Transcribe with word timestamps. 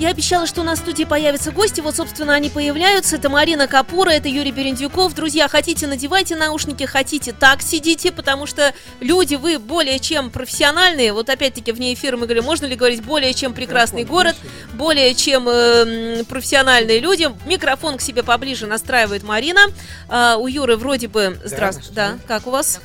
Я 0.00 0.10
обещала, 0.10 0.46
что 0.46 0.60
у 0.60 0.64
нас 0.64 0.80
в 0.80 0.82
студии 0.82 1.04
появятся 1.04 1.52
гости. 1.52 1.80
Вот, 1.80 1.94
собственно, 1.94 2.34
они 2.34 2.50
появляются. 2.50 3.16
Это 3.16 3.28
Марина 3.28 3.68
Капура, 3.68 4.10
это 4.10 4.28
Юрий 4.28 4.50
Берендюков. 4.50 5.14
Друзья, 5.14 5.46
хотите, 5.46 5.86
надевайте 5.86 6.34
наушники, 6.34 6.84
хотите, 6.84 7.32
так 7.32 7.62
сидите, 7.62 8.10
потому 8.10 8.46
что 8.46 8.74
люди, 9.00 9.36
вы 9.36 9.58
более 9.58 10.00
чем 10.00 10.30
профессиональные. 10.30 11.12
Вот 11.12 11.30
опять-таки 11.30 11.70
вне 11.70 11.94
эфира 11.94 12.16
мы 12.16 12.26
говорим, 12.26 12.44
можно 12.44 12.66
ли 12.66 12.74
говорить 12.74 13.04
более 13.04 13.32
чем 13.34 13.54
прекрасный 13.54 14.04
город, 14.04 14.34
более 14.74 15.14
чем 15.14 15.48
э, 15.48 16.24
профессиональные 16.24 16.98
люди. 16.98 17.30
Микрофон 17.46 17.96
к 17.96 18.00
себе 18.00 18.24
поближе 18.24 18.66
настраивает 18.66 19.22
Марина. 19.22 19.60
А, 20.08 20.36
у 20.36 20.48
Юры 20.48 20.76
вроде 20.76 21.06
бы... 21.06 21.38
Здравствуйте. 21.44 21.92
Да, 21.94 22.18
как 22.26 22.48
у 22.48 22.50
вас? 22.50 22.80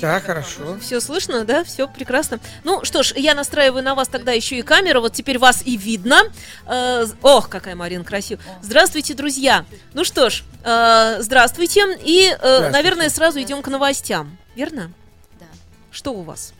Да, 0.00 0.20
хорошо. 0.20 0.78
Все 0.80 1.00
слышно, 1.00 1.44
да? 1.44 1.64
Все 1.64 1.88
прекрасно. 1.88 2.40
Ну 2.64 2.84
что 2.84 3.02
ж, 3.02 3.12
я 3.16 3.34
настраиваю 3.34 3.82
на 3.82 3.94
вас 3.94 4.08
тогда 4.08 4.32
еще 4.32 4.58
и 4.58 4.62
камеру. 4.62 5.00
Вот 5.00 5.12
теперь 5.12 5.38
вас 5.38 5.62
и 5.64 5.76
видно. 5.76 6.22
Э, 6.66 7.06
ох, 7.22 7.48
какая 7.48 7.74
Марина 7.74 8.04
красивая. 8.04 8.44
Здравствуйте, 8.62 9.14
друзья. 9.14 9.64
Ну 9.94 10.04
что 10.04 10.30
ж, 10.30 10.44
э, 10.64 11.16
здравствуйте. 11.20 11.98
И, 12.02 12.28
э, 12.38 12.70
наверное, 12.70 13.08
сразу 13.08 13.40
идем 13.40 13.62
к 13.62 13.68
новостям. 13.68 14.36
Верно? 14.54 14.92
Да. 15.38 15.46
Что 15.90 16.12
у 16.12 16.22
вас? 16.22 16.52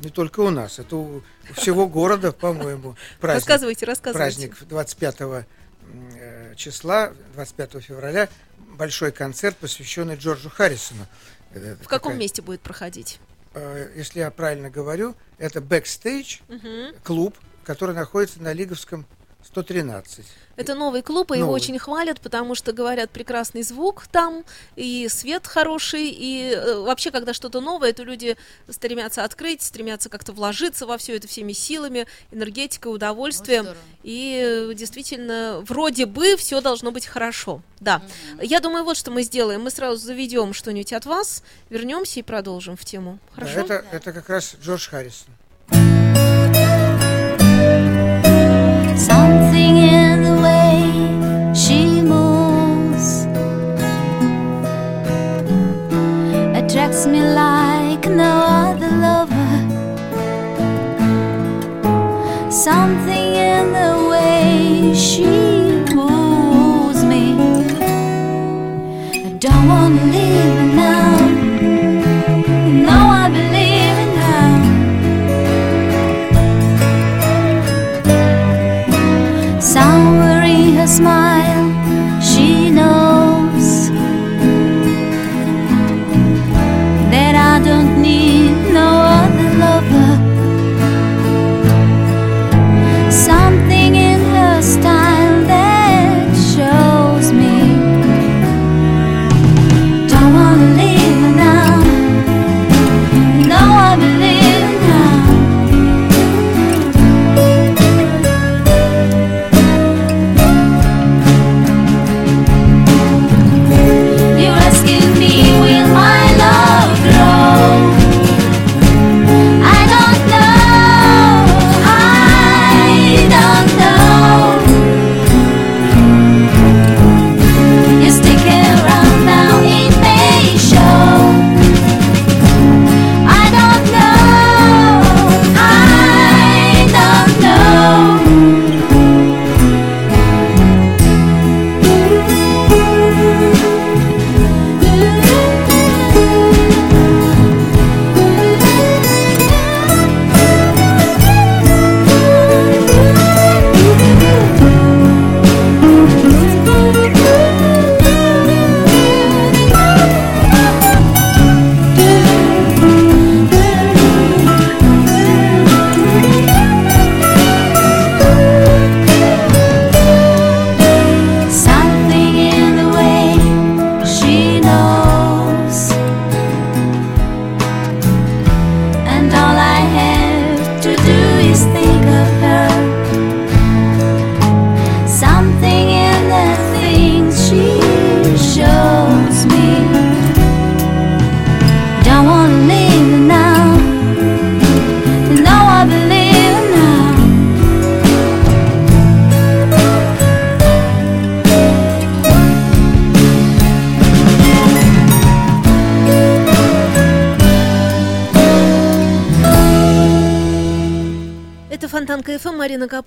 Не 0.00 0.10
только 0.10 0.40
у 0.40 0.50
нас, 0.50 0.78
это 0.78 0.96
у 0.96 1.22
всего 1.54 1.86
города, 1.86 2.32
по-моему, 2.32 2.96
праздник. 3.20 3.48
Рассказывайте, 3.48 3.86
рассказывайте. 3.86 4.48
Праздник 4.48 4.68
25 4.68 5.20
м, 5.22 5.44
э, 6.16 6.54
числа, 6.54 7.12
25 7.34 7.80
февраля, 7.82 8.28
большой 8.76 9.10
концерт, 9.10 9.56
посвященный 9.56 10.16
Джорджу 10.16 10.50
Харрисону. 10.50 11.06
Это 11.64 11.84
В 11.84 11.88
каком 11.88 12.12
такая, 12.12 12.18
месте 12.20 12.42
будет 12.42 12.60
проходить? 12.60 13.18
э, 13.54 13.92
Если 13.96 14.20
я 14.20 14.30
правильно 14.30 14.70
говорю, 14.70 15.14
это 15.38 15.60
бэкстейдж, 15.60 16.38
Мгм. 16.48 16.94
клуб, 17.02 17.36
который 17.64 17.94
находится 17.94 18.42
на 18.42 18.52
Лиговском 18.52 19.06
113. 19.46 20.24
Это 20.56 20.74
новый 20.74 21.02
клуб, 21.02 21.32
и 21.32 21.36
его 21.36 21.46
Новый. 21.48 21.60
очень 21.60 21.78
хвалят, 21.78 22.20
потому 22.20 22.54
что 22.54 22.72
говорят 22.72 23.10
прекрасный 23.10 23.62
звук 23.62 24.06
там, 24.06 24.44
и 24.74 25.06
свет 25.08 25.46
хороший, 25.46 26.08
и 26.08 26.52
э, 26.54 26.78
вообще, 26.80 27.10
когда 27.10 27.34
что-то 27.34 27.60
новое, 27.60 27.92
то 27.92 28.02
люди 28.02 28.36
стремятся 28.68 29.24
открыть, 29.24 29.62
стремятся 29.62 30.08
как-то 30.08 30.32
вложиться 30.32 30.86
во 30.86 30.96
все 30.96 31.16
это 31.16 31.28
всеми 31.28 31.52
силами, 31.52 32.06
энергетикой, 32.32 32.94
удовольствием. 32.94 33.64
здорово. 33.64 33.80
и 34.02 34.68
э, 34.70 34.74
действительно, 34.74 35.62
вроде 35.66 36.06
бы 36.06 36.36
все 36.36 36.60
должно 36.60 36.90
быть 36.90 37.06
хорошо. 37.06 37.60
Да. 37.80 38.02
Я 38.40 38.60
думаю, 38.60 38.84
вот 38.84 38.96
что 38.96 39.10
мы 39.10 39.22
сделаем. 39.22 39.62
Мы 39.62 39.70
сразу 39.70 39.98
заведем 39.98 40.54
что-нибудь 40.54 40.94
от 40.94 41.04
вас, 41.04 41.42
вернемся 41.68 42.20
и 42.20 42.22
продолжим 42.22 42.76
в 42.76 42.84
тему. 42.84 43.18
Да, 43.36 43.46
Хорошо? 43.46 43.60
это, 43.60 43.84
это 43.92 44.12
как 44.12 44.28
раз 44.30 44.56
Джордж 44.62 44.88
Харрисон. 44.88 45.34
Something 62.66 63.05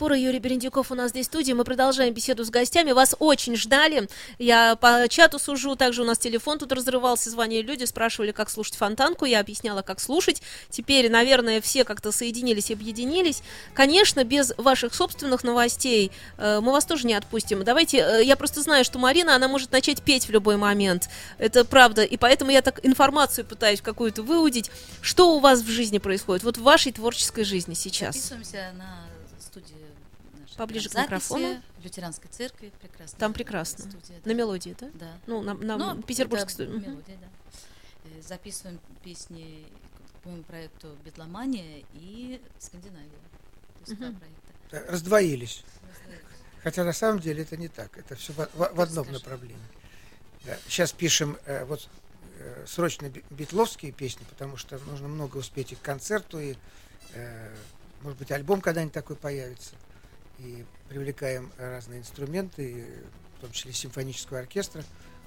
Капура, 0.09 0.25
Юрий 0.25 0.39
Берендюков 0.39 0.91
у 0.91 0.95
нас 0.95 1.11
здесь 1.11 1.27
в 1.27 1.29
студии. 1.29 1.53
Мы 1.53 1.63
продолжаем 1.63 2.15
беседу 2.15 2.43
с 2.43 2.49
гостями. 2.49 2.93
Вас 2.93 3.15
очень 3.19 3.55
ждали. 3.55 4.09
Я 4.39 4.75
по 4.75 5.05
чату 5.07 5.37
сужу. 5.37 5.75
Также 5.75 6.01
у 6.01 6.05
нас 6.05 6.17
телефон 6.17 6.57
тут 6.57 6.71
разрывался. 6.71 7.29
Звонили 7.29 7.61
люди, 7.61 7.83
спрашивали, 7.83 8.31
как 8.31 8.49
слушать 8.49 8.75
Фонтанку. 8.77 9.25
Я 9.25 9.39
объясняла, 9.39 9.83
как 9.83 9.99
слушать. 9.99 10.41
Теперь, 10.71 11.11
наверное, 11.11 11.61
все 11.61 11.83
как-то 11.83 12.11
соединились 12.11 12.71
и 12.71 12.73
объединились. 12.73 13.43
Конечно, 13.75 14.23
без 14.23 14.51
ваших 14.57 14.95
собственных 14.95 15.43
новостей 15.43 16.11
э, 16.39 16.59
мы 16.59 16.71
вас 16.71 16.85
тоже 16.85 17.05
не 17.05 17.13
отпустим. 17.13 17.63
Давайте, 17.63 17.99
э, 17.99 18.23
я 18.23 18.35
просто 18.35 18.63
знаю, 18.63 18.85
что 18.85 18.97
Марина, 18.97 19.35
она 19.35 19.47
может 19.47 19.71
начать 19.71 20.01
петь 20.01 20.25
в 20.25 20.31
любой 20.31 20.57
момент. 20.57 21.07
Это 21.37 21.65
правда. 21.65 22.01
И 22.01 22.17
поэтому 22.17 22.49
я 22.49 22.63
так 22.63 22.83
информацию 22.83 23.45
пытаюсь 23.45 23.81
какую-то 23.81 24.23
выудить. 24.23 24.71
Что 25.03 25.35
у 25.35 25.39
вас 25.39 25.61
в 25.61 25.69
жизни 25.69 25.99
происходит? 25.99 26.43
Вот 26.43 26.57
в 26.57 26.63
вашей 26.63 26.93
творческой 26.93 27.43
жизни 27.43 27.75
сейчас. 27.75 28.15
Записываемся 28.15 28.71
на 28.75 29.08
Поближе 30.59 30.89
к 30.89 30.95
микрофону. 30.95 31.61
в 31.79 31.83
лютеранской 31.85 32.29
церкви. 32.29 32.71
Прекрасно. 32.81 33.17
Там 33.17 33.31
прекрасно. 33.33 33.85
Студия, 33.89 34.19
На 34.25 34.33
мелодии, 34.33 34.75
да? 34.79 34.89
да. 34.93 35.17
Ну, 35.25 35.41
на, 35.41 35.53
на 35.53 35.77
Ну, 35.77 36.01
петербургской 36.03 36.51
студии. 36.67 36.85
Мелодия, 36.85 37.17
да. 37.17 37.27
Э, 38.05 38.21
Записываем 38.21 38.79
песни 39.03 39.65
по 40.21 40.29
моему 40.29 40.43
проекту 40.43 40.97
«Бетломания» 41.05 41.83
и 41.93 42.41
«Скандинавия». 42.59 43.07
То 43.09 43.79
есть 43.87 43.95
два 43.97 44.09
Мгм. 44.09 44.19
проекта. 44.19 44.47
Да, 44.71 44.91
Раздвоились. 44.91 45.63
Хотя 46.61 46.83
на 46.83 46.91
самом 46.93 47.21
деле 47.21 47.43
это 47.43 47.55
не 47.55 47.69
так. 47.69 47.97
Это 47.97 48.15
все 48.15 48.33
в, 48.33 48.37
в- 48.53 48.73
в 48.75 48.81
одном 48.81 49.05
Скажи. 49.05 49.17
направлении. 49.19 49.57
Да. 50.43 50.57
Сейчас 50.67 50.91
пишем 50.91 51.37
э, 51.45 51.63
вот 51.63 51.87
э, 52.37 52.65
срочно 52.67 53.07
би- 53.09 53.23
битловские 53.29 53.93
песни, 53.93 54.25
потому 54.29 54.57
что 54.57 54.77
нужно 54.79 55.07
много 55.07 55.37
успеть 55.37 55.71
и 55.71 55.75
к 55.75 55.81
концерту, 55.81 56.37
и 56.37 56.55
э, 57.13 57.55
может 58.01 58.19
быть 58.19 58.29
альбом 58.31 58.59
когда-нибудь 58.59 58.93
такой 58.93 59.15
появится. 59.15 59.71
И 60.39 60.65
привлекаем 60.87 61.51
разные 61.57 61.99
инструменты, 61.99 62.85
в 63.37 63.41
том 63.41 63.51
числе 63.51 63.73
симфонического 63.73 64.39
оркестра. 64.39 64.83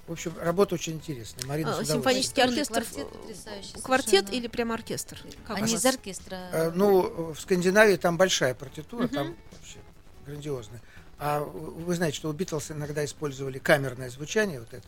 В 0.07 0.13
общем, 0.13 0.35
работа 0.41 0.75
очень 0.75 0.95
интересная. 0.95 1.47
Марина 1.47 1.79
А, 1.79 1.85
симфонический 1.85 2.43
оркестр. 2.43 2.75
квартет 2.83 3.09
потрясающий 3.11 3.81
Квартет 3.83 4.33
или 4.33 4.49
прям 4.49 4.73
оркестр? 4.73 5.19
Как 5.47 5.59
Они 5.59 5.75
из 5.75 5.85
оркестра. 5.87 6.37
Э, 6.53 6.71
Ну, 6.75 7.33
в 7.35 7.41
Скандинавии 7.41 7.97
там 7.97 8.17
большая 8.17 8.55
партитура, 8.55 9.05
Мгм. 9.05 9.15
там 9.15 9.37
вообще 9.53 9.79
грандиозная. 10.27 10.81
А 11.19 11.41
вы 11.41 11.95
знаете, 11.95 12.17
что 12.17 12.31
у 12.31 12.33
Битлз 12.33 12.73
иногда 12.73 13.05
использовали 13.05 13.59
камерное 13.59 14.11
звучание, 14.11 14.59
вот 14.59 14.73
это. 14.75 14.87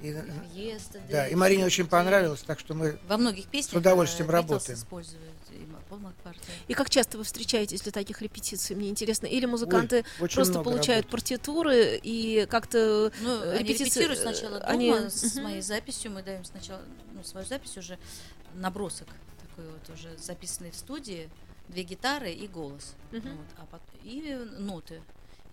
И, 0.00 0.08
э, 0.08 0.24
Yesterday, 0.54 1.10
да, 1.10 1.28
и 1.28 1.34
Марине 1.34 1.66
очень 1.66 1.86
понравилось, 1.86 2.40
так 2.42 2.58
что 2.58 2.74
мы 2.74 2.98
Во 3.06 3.18
многих 3.18 3.46
песнях 3.46 3.72
С 3.74 3.76
удовольствием 3.76 4.30
э, 4.30 4.32
работаем. 4.32 4.78
используют 4.78 5.20
и 5.96 6.00
Ма- 6.00 6.12
Пол 6.22 6.32
Маккартни. 6.32 6.54
И 6.68 6.74
как 6.74 6.90
часто 6.90 7.18
вы 7.18 7.24
встречаетесь 7.24 7.80
для 7.82 7.92
таких 7.92 8.22
репетиций? 8.22 8.76
Мне 8.76 8.88
интересно. 8.88 9.26
Или 9.26 9.46
музыканты 9.46 10.04
Ой, 10.20 10.28
просто 10.28 10.60
получают 10.60 11.06
работы. 11.06 11.08
партитуры 11.10 12.00
и 12.02 12.46
как-то 12.50 13.12
Ну, 13.20 13.30
э, 13.30 13.50
они 13.52 13.58
репетиции, 13.60 13.84
репетируют 14.00 14.18
э, 14.18 14.22
сначала 14.22 14.60
дома 14.60 14.70
они- 14.72 15.08
с 15.10 15.34
моей 15.36 15.60
записью. 15.62 16.10
Мы 16.12 16.22
даем 16.22 16.44
сначала 16.44 16.80
ну, 17.14 17.22
свою 17.24 17.46
запись 17.46 17.76
уже 17.76 17.98
набросок 18.54 19.08
такой 19.56 19.70
вот 19.70 19.90
уже 19.96 20.16
записанный 20.18 20.70
в 20.70 20.76
студии, 20.76 21.28
две 21.68 21.82
гитары 21.82 22.32
и 22.32 22.46
голос, 22.48 22.94
Мгм. 23.12 23.36
вот, 23.36 23.46
а 23.58 23.66
пот- 23.66 23.80
и 24.04 24.36
ноты. 24.58 25.00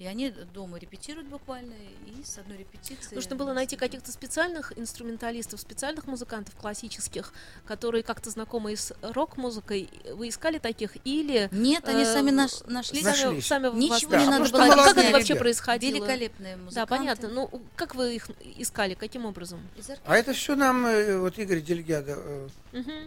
И 0.01 0.07
они 0.07 0.31
дома 0.31 0.79
репетируют 0.79 1.27
буквально, 1.27 1.75
и 2.07 2.23
с 2.25 2.35
одной 2.39 2.57
репетиции... 2.57 3.13
Нужно 3.13 3.35
было 3.35 3.53
найти 3.53 3.75
каких-то 3.75 4.11
специальных 4.11 4.75
инструменталистов, 4.75 5.61
специальных 5.61 6.07
музыкантов 6.07 6.55
классических, 6.55 7.31
которые 7.67 8.01
как-то 8.01 8.31
знакомы 8.31 8.75
с 8.75 8.93
рок-музыкой. 9.03 9.89
Вы 10.15 10.29
искали 10.29 10.57
таких 10.57 10.97
или... 11.05 11.49
Нет, 11.51 11.87
они 11.87 12.01
э, 12.01 12.11
сами 12.11 12.31
наш, 12.31 12.61
нашли. 12.65 13.03
Сами, 13.03 13.25
Нашлись. 13.25 13.45
сами 13.45 13.67
Ничего 13.77 13.89
вас- 13.91 14.01
не 14.01 14.07
Да, 14.25 14.39
надо 14.39 14.51
было 14.51 14.85
Как, 14.85 14.97
это 14.97 15.11
вообще 15.11 15.27
ребята. 15.27 15.39
происходило? 15.39 15.95
Великолепные 15.97 16.55
музыканты. 16.55 16.75
Да, 16.75 16.85
понятно. 16.87 17.27
Ну, 17.27 17.61
как 17.75 17.93
вы 17.93 18.15
их 18.15 18.27
искали? 18.57 18.95
Каким 18.95 19.27
образом? 19.27 19.59
А 20.05 20.17
это 20.17 20.33
все 20.33 20.55
нам 20.55 20.83
э, 20.87 21.19
вот 21.19 21.37
Игорь 21.37 21.61
Дельгядо, 21.61 22.17
э. 22.17 22.47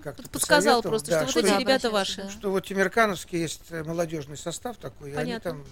Как-то 0.05 0.23
Под- 0.23 0.31
Подсказал 0.31 0.81
просто, 0.81 1.11
да, 1.11 1.17
что 1.17 1.25
вот 1.25 1.31
что 1.33 1.41
эти 1.41 1.49
я 1.49 1.59
ребята 1.59 1.91
ваши. 1.91 2.23
да. 2.23 2.31
что 2.31 2.53
вот 2.53 2.65
Тимиркановский 2.65 3.41
есть 3.41 3.69
молодежный 3.73 4.37
состав 4.37 4.77
такой, 4.77 5.11
и 5.11 5.15
они 5.15 5.33
Понятно. 5.33 5.51
там 5.51 5.65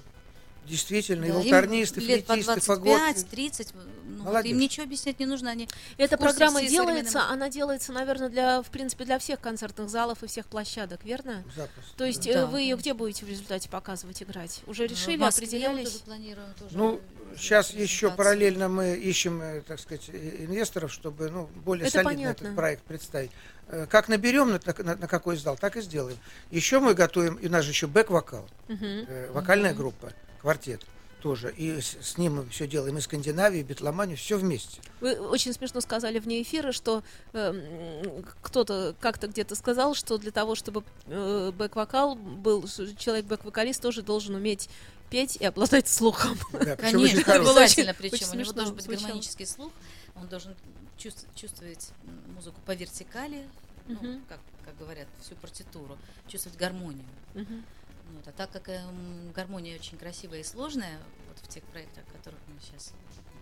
действительно 0.66 1.24
и 1.24 1.28
Да, 1.28 1.34
им 1.34 1.40
волторнисты, 1.42 2.00
лет 2.00 2.24
по 2.24 2.34
флейтисты, 2.34 2.60
фаготы. 2.60 2.90
25-30, 3.32 3.68
ну, 3.74 3.80
вот 4.18 4.24
Молодежь. 4.26 4.52
им 4.52 4.58
ничего 4.58 4.84
объяснять 4.84 5.18
не 5.18 5.26
нужно, 5.26 5.50
они 5.50 5.68
Эта 5.96 6.16
в 6.16 6.20
программа 6.20 6.62
делается, 6.62 7.22
она 7.28 7.48
делается, 7.50 7.92
наверное, 7.92 8.28
для, 8.28 8.62
в 8.62 8.70
принципе, 8.70 9.04
для 9.04 9.18
всех 9.18 9.40
концертных 9.40 9.88
залов 9.90 10.22
и 10.22 10.26
всех 10.28 10.46
площадок, 10.46 11.00
верно? 11.04 11.42
Запросто, 11.56 11.96
То 11.96 12.04
есть 12.04 12.24
да. 12.24 12.30
э, 12.30 12.34
Да, 12.34 12.46
вы 12.46 12.60
ее 12.60 12.76
где 12.76 12.94
будете 12.94 13.24
в 13.26 13.28
результате 13.28 13.68
показывать, 13.68 14.22
играть? 14.22 14.60
Уже 14.66 14.86
В 14.86 14.90
решили, 14.90 15.16
Москве 15.16 15.46
мы 15.46 15.56
определялись? 15.66 15.90
тоже 15.92 16.04
планируем 16.04 16.48
тоже 16.58 16.76
Ну, 16.78 17.00
сейчас 17.36 17.70
еще 17.72 18.10
параллельно 18.12 18.68
мы 18.68 18.94
ищем, 18.94 19.42
э, 19.42 19.62
так 19.62 19.80
сказать, 19.80 20.08
э, 20.08 20.44
инвесторов, 20.44 20.92
чтобы 20.92 21.28
ну, 21.30 21.48
более 21.64 21.82
Это 21.88 21.92
солидно 21.94 22.12
понятно. 22.12 22.44
этот 22.44 22.56
проект 22.56 22.82
представить. 22.84 23.30
Э, 23.68 23.86
Как 23.90 24.08
наберем, 24.08 24.50
на, 24.52 24.60
на- 24.84 24.96
на 24.96 25.08
какой 25.08 25.36
сдал, 25.36 25.56
так 25.56 25.76
и 25.76 25.80
сделаем. 25.80 26.18
Еще 26.52 26.78
мы 26.78 26.94
готовим, 26.94 27.34
и 27.36 27.48
у 27.48 27.50
нас 27.50 27.64
же 27.64 27.70
еще 27.72 27.86
бэк-вокал, 27.88 28.48
Мгм. 28.68 28.84
э, 29.08 29.30
вокальная 29.32 29.74
группа, 29.74 30.12
квартет 30.42 30.84
тоже. 31.22 31.54
И 31.56 31.80
с, 31.80 31.96
с 32.00 32.18
ним 32.18 32.34
мы 32.36 32.48
все 32.48 32.66
делаем, 32.66 32.98
и 32.98 33.00
Скандинавию, 33.00 33.60
и 33.60 33.64
Битломанию, 33.64 34.16
все 34.16 34.36
вместе. 34.36 34.80
Вы 35.00 35.14
очень 35.20 35.52
смешно 35.52 35.80
сказали 35.80 36.18
вне 36.18 36.42
эфира, 36.42 36.72
что 36.72 37.04
эм, 37.32 38.24
кто-то 38.42 38.94
как-то 39.00 39.28
где-то 39.28 39.54
сказал, 39.54 39.94
что 39.94 40.18
для 40.18 40.32
того, 40.32 40.56
чтобы 40.56 40.82
э, 41.06 41.52
бэк-вокал 41.56 42.16
был, 42.16 42.64
человек 42.98 43.26
бэк-вокалист 43.26 43.80
тоже 43.80 44.02
должен 44.02 44.34
уметь 44.34 44.68
петь 45.10 45.36
и 45.36 45.44
обладать 45.44 45.86
слухом. 45.88 46.36
Да, 46.52 46.74
Конечно, 46.76 47.20
обязательно, 47.34 47.92
очень- 47.92 47.94
причем 47.98 48.14
очень 48.28 48.36
у 48.36 48.40
него 48.40 48.52
должен 48.52 48.74
быть 48.74 48.84
звучало. 48.84 49.02
гармонический 49.06 49.46
слух, 49.46 49.70
он 50.16 50.26
должен 50.26 50.56
чувств- 50.98 51.26
чувствовать 51.36 51.90
музыку 52.34 52.56
по 52.66 52.74
вертикали, 52.74 53.44
ну, 53.86 53.94
Мгм. 53.94 54.22
как, 54.28 54.40
как 54.64 54.76
говорят, 54.78 55.06
всю 55.24 55.36
партитуру, 55.36 55.96
чувствовать 56.28 56.58
гармонию. 56.58 57.04
Мгм. 57.34 57.64
Вот. 58.12 58.28
А 58.28 58.32
так 58.32 58.50
как 58.50 58.68
эм, 58.68 59.32
гармония 59.32 59.76
очень 59.76 59.98
красивая 59.98 60.40
и 60.40 60.44
сложная, 60.44 60.98
вот 61.28 61.38
в 61.38 61.48
тех 61.48 61.62
проектах, 61.64 62.04
которых 62.12 62.40
мы 62.48 62.60
сейчас, 62.60 62.92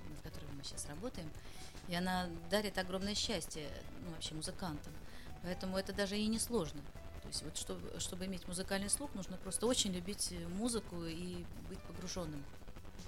над 0.09 0.21
которыми 0.23 0.53
мы 0.57 0.65
сейчас 0.65 0.87
работаем, 0.87 1.29
и 1.89 1.95
она 1.95 2.29
дарит 2.51 2.79
огромное 2.79 3.15
счастье 3.15 3.67
ну, 4.05 4.13
вообще 4.13 4.35
музыкантам. 4.35 4.93
Поэтому 5.43 5.77
это 5.79 5.93
даже 5.93 6.17
и 6.17 6.27
не 6.27 6.39
сложно. 6.39 6.81
То 7.23 7.29
есть 7.29 7.43
вот 7.43 7.57
чтобы, 7.57 8.01
чтобы 8.01 8.27
иметь 8.27 8.47
музыкальный 8.47 8.91
слух, 8.91 9.15
нужно 9.15 9.37
просто 9.37 9.67
очень 9.67 9.93
любить 9.93 10.33
э, 10.33 10.49
музыку 10.49 11.05
и 11.05 11.45
быть 11.69 11.81
погруженным 11.81 12.43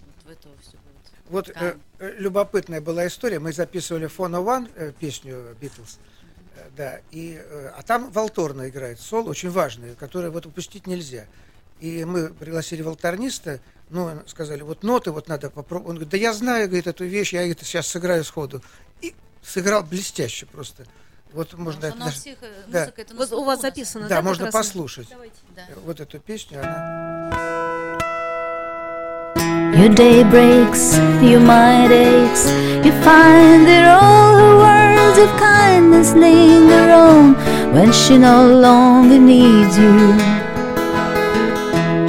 вот 0.01 0.25
в 0.25 0.31
эту 0.31 0.49
всю 0.63 0.77
вот 0.77 1.49
Вот 1.49 1.49
э, 1.49 1.77
э, 1.99 2.15
любопытная 2.19 2.81
была 2.81 3.07
история. 3.07 3.39
Мы 3.39 3.53
записывали 3.53 4.07
Фона 4.07 4.41
Ван 4.41 4.69
песню 4.99 5.57
Битлз. 5.61 5.99
Э, 6.57 6.71
Да, 6.77 7.01
и, 7.11 7.41
э, 7.43 7.69
а 7.77 7.83
там 7.83 8.11
волторна 8.11 8.69
играет 8.69 9.01
соло, 9.01 9.31
очень 9.31 9.51
важное, 9.51 9.95
которое 9.95 10.31
вот 10.31 10.47
упустить 10.47 10.87
нельзя. 10.87 11.27
И 11.83 12.05
мы 12.05 12.29
пригласили 12.29 12.81
волторниста, 12.81 13.59
ну, 13.91 14.09
сказали, 14.29 14.63
вот 14.63 14.85
ноты 14.85 15.11
вот 15.11 15.27
надо 15.27 15.51
попробовать. 15.51 15.89
Он 15.91 15.95
говорит, 15.97 16.11
да 16.11 16.17
я 16.17 16.33
знаю, 16.33 16.69
говорит, 16.69 16.87
эту 16.87 17.05
вещь, 17.05 17.33
я 17.33 17.45
это 17.51 17.65
сейчас 17.65 17.89
сыграю 17.89 18.23
сходу. 18.23 18.63
И 19.01 19.13
сыграл 19.43 19.83
блестяще 19.83 20.47
просто. 20.47 20.85
Вот 21.33 21.55
можно 21.55 21.81
Потому 21.81 21.97
это 21.97 22.05
даже- 22.05 22.21
всех, 22.21 22.39
э, 22.43 22.47
да. 22.69 22.81
музыка 22.83 23.03
это 23.03 23.15
Вот 23.17 23.33
у 23.33 23.43
вас 23.43 23.61
записано, 23.63 24.07
Да, 24.09 24.17
да, 24.17 24.23
можно 24.23 24.45
раз? 24.45 24.55
послушать. 24.55 25.09
Давайте. 25.11 25.35
Да. 25.57 25.63
Вот 25.85 25.99
эту 25.99 26.21
песню, 26.21 26.61
она... 26.63 27.33
Your 29.75 29.93
day 29.93 30.23
breaks, 30.23 30.95
your 31.21 31.41
mind 31.41 31.91
aches. 31.91 32.47
You 32.85 32.93
find 33.03 33.67
that 33.67 33.99
all 34.01 34.37
her 34.39 34.57
words 34.59 35.19
of 35.19 35.31
kindness 35.41 36.13
linger 36.15 36.93
on 36.93 37.35
when 37.75 37.91
she 37.91 38.19
no 38.19 38.47
longer 38.61 39.19
needs 39.19 39.77
you. 39.77 40.42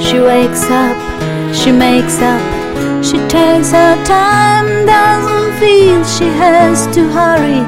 She 0.06 0.20
wakes 0.20 0.64
up, 0.70 0.96
she 1.54 1.72
makes 1.72 2.20
up, 2.20 2.42
she 3.02 3.18
takes 3.28 3.70
her 3.72 3.96
time, 4.04 4.86
doesn't 4.86 5.58
feel 5.58 6.04
she 6.04 6.28
has 6.42 6.86
to 6.94 7.08
hurry. 7.08 7.62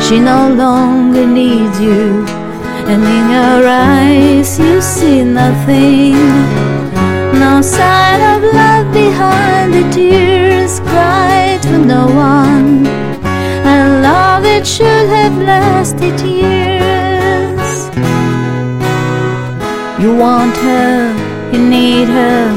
She 0.00 0.18
no 0.18 0.52
longer 0.54 1.26
needs 1.26 1.78
you, 1.80 2.24
and 2.90 3.02
in 3.02 3.26
her 3.38 3.66
eyes 3.66 4.58
you 4.58 4.80
see 4.80 5.24
nothing. 5.24 6.14
No 7.38 7.60
sign 7.60 8.20
of 8.34 8.42
love 8.54 8.92
behind 8.92 9.74
the 9.74 9.84
tears 9.92 10.80
cried 10.80 11.60
for 11.62 11.78
no 11.78 12.06
one. 12.06 12.86
And 13.72 14.02
love 14.02 14.42
that 14.44 14.66
should 14.66 15.08
have 15.18 15.36
lasted 15.38 16.20
years. 16.20 17.90
You 20.02 20.16
want 20.16 20.56
her, 20.56 21.19
you 21.52 21.68
need 21.68 22.08
her, 22.08 22.48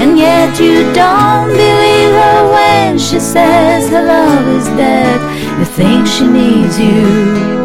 and 0.00 0.18
yet 0.18 0.58
you 0.58 0.92
don't 0.92 1.48
believe 1.48 2.12
her 2.22 2.50
when 2.52 2.98
she 2.98 3.18
says 3.18 3.88
her 3.90 4.02
love 4.02 4.48
is 4.48 4.66
dead. 4.76 5.20
You 5.58 5.64
think 5.64 6.06
she 6.06 6.26
needs 6.26 6.78
you. 6.78 7.60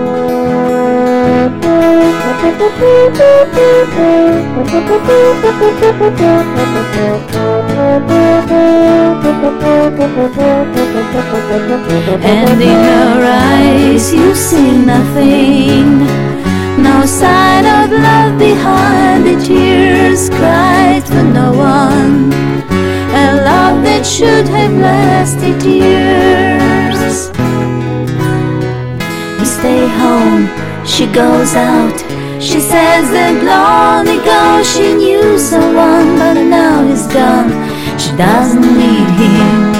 And 12.28 12.62
in 12.62 12.84
her 12.90 13.24
eyes 13.24 14.14
you 14.14 14.36
see 14.36 14.78
nothing. 14.78 16.25
No 16.78 17.06
sign 17.06 17.66
of 17.66 17.92
love 17.92 18.38
behind 18.38 19.26
the 19.26 19.42
tears 19.44 20.30
cried 20.30 21.04
for 21.06 21.24
no 21.24 21.54
one. 21.54 22.34
A 23.14 23.42
love 23.44 23.84
that 23.84 24.06
should 24.06 24.48
have 24.48 24.74
lasted 24.74 25.64
years. 25.64 27.30
You 29.40 29.46
stay 29.46 29.88
home, 29.88 30.50
she 30.86 31.06
goes 31.08 31.56
out. 31.56 31.98
She 32.42 32.60
says 32.60 33.10
that 33.12 33.36
long 33.44 34.08
ago 34.08 34.62
she 34.64 34.94
knew 34.96 35.40
someone, 35.40 36.18
but 36.20 36.34
now 36.44 36.86
he's 36.86 37.08
gone. 37.08 37.50
She 37.98 38.16
doesn't 38.18 38.62
need 38.62 39.10
him. 39.20 39.75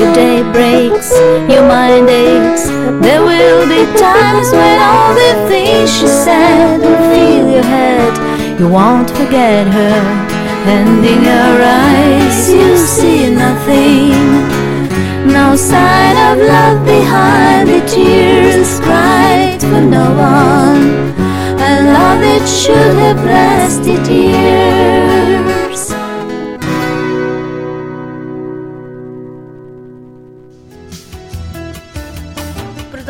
Your 0.00 0.14
day 0.14 0.42
breaks, 0.50 1.12
your 1.52 1.68
mind 1.68 2.08
aches. 2.08 2.64
There 3.04 3.22
will 3.22 3.68
be 3.68 3.84
times 4.00 4.50
when 4.50 4.78
all 4.80 5.12
the 5.12 5.46
things 5.50 5.92
she 5.92 6.06
said 6.06 6.80
will 6.80 7.04
fill 7.12 7.50
your 7.50 7.62
head. 7.62 8.58
You 8.58 8.68
won't 8.70 9.10
forget 9.10 9.66
her, 9.66 10.00
and 10.74 11.04
in 11.04 11.22
her 11.24 11.56
eyes 11.84 12.50
you 12.50 12.78
see 12.78 13.28
nothing. 13.34 14.16
No 15.30 15.54
sign 15.54 16.16
of 16.28 16.46
love 16.48 16.86
behind 16.86 17.68
the 17.68 17.80
tears 17.86 18.80
cried 18.80 19.60
for 19.60 19.82
no 19.82 20.06
one. 20.16 21.12
A 21.60 21.72
love 21.92 22.20
that 22.24 22.48
should 22.48 22.96
have 23.04 23.22
lasted 23.22 24.06
years. 24.08 25.09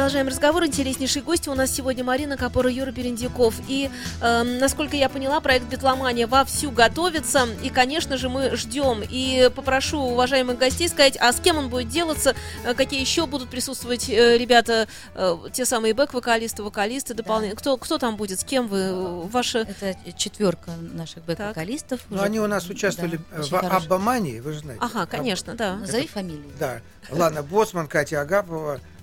Продолжаем 0.00 0.28
разговор. 0.28 0.64
Интереснейшие 0.64 1.22
гости 1.22 1.50
у 1.50 1.54
нас 1.54 1.70
сегодня 1.70 2.02
Марина 2.02 2.38
Капора, 2.38 2.70
Юра 2.70 2.90
Перендюков. 2.90 3.54
И, 3.68 3.90
эм, 4.22 4.56
насколько 4.56 4.96
я 4.96 5.10
поняла, 5.10 5.40
проект 5.40 5.66
«Битломания» 5.66 6.26
вовсю 6.26 6.70
готовится. 6.70 7.46
И, 7.62 7.68
конечно 7.68 8.16
же, 8.16 8.30
мы 8.30 8.56
ждем. 8.56 9.02
И 9.06 9.50
попрошу 9.54 9.98
уважаемых 10.00 10.56
гостей 10.56 10.88
сказать, 10.88 11.18
а 11.20 11.30
с 11.34 11.40
кем 11.40 11.58
он 11.58 11.68
будет 11.68 11.90
делаться, 11.90 12.34
э, 12.64 12.72
какие 12.72 12.98
еще 12.98 13.26
будут 13.26 13.50
присутствовать 13.50 14.08
э, 14.08 14.38
ребята, 14.38 14.88
э, 15.14 15.36
те 15.52 15.66
самые 15.66 15.92
бэк-вокалисты, 15.92 16.62
вокалисты, 16.62 17.12
дополнительные. 17.12 17.58
Кто, 17.58 17.76
кто 17.76 17.98
там 17.98 18.16
будет, 18.16 18.40
с 18.40 18.44
кем 18.44 18.68
вы? 18.68 18.78
э, 18.78 19.26
Ваши... 19.30 19.58
Это 19.58 19.94
четверка 20.16 20.70
наших 20.94 21.26
бэк-вокалистов. 21.26 22.00
Ну, 22.08 22.22
они 22.22 22.40
у 22.40 22.46
нас 22.46 22.70
участвовали 22.70 23.20
Да, 23.30 23.36
э, 23.36 23.42
в. 23.42 23.54
Аббамании, 23.54 24.40
вы 24.40 24.54
же 24.54 24.60
знаете. 24.60 24.82
Ага, 24.82 25.04
конечно, 25.04 25.54
да. 25.54 25.76
Назови 25.76 26.06
фамилии. 26.06 26.52
Да. 26.58 26.80
Лана 27.10 27.42
Боцман, 27.42 27.86
Катя 27.86 28.22
Агапова, 28.22 28.76
э, 28.76 28.99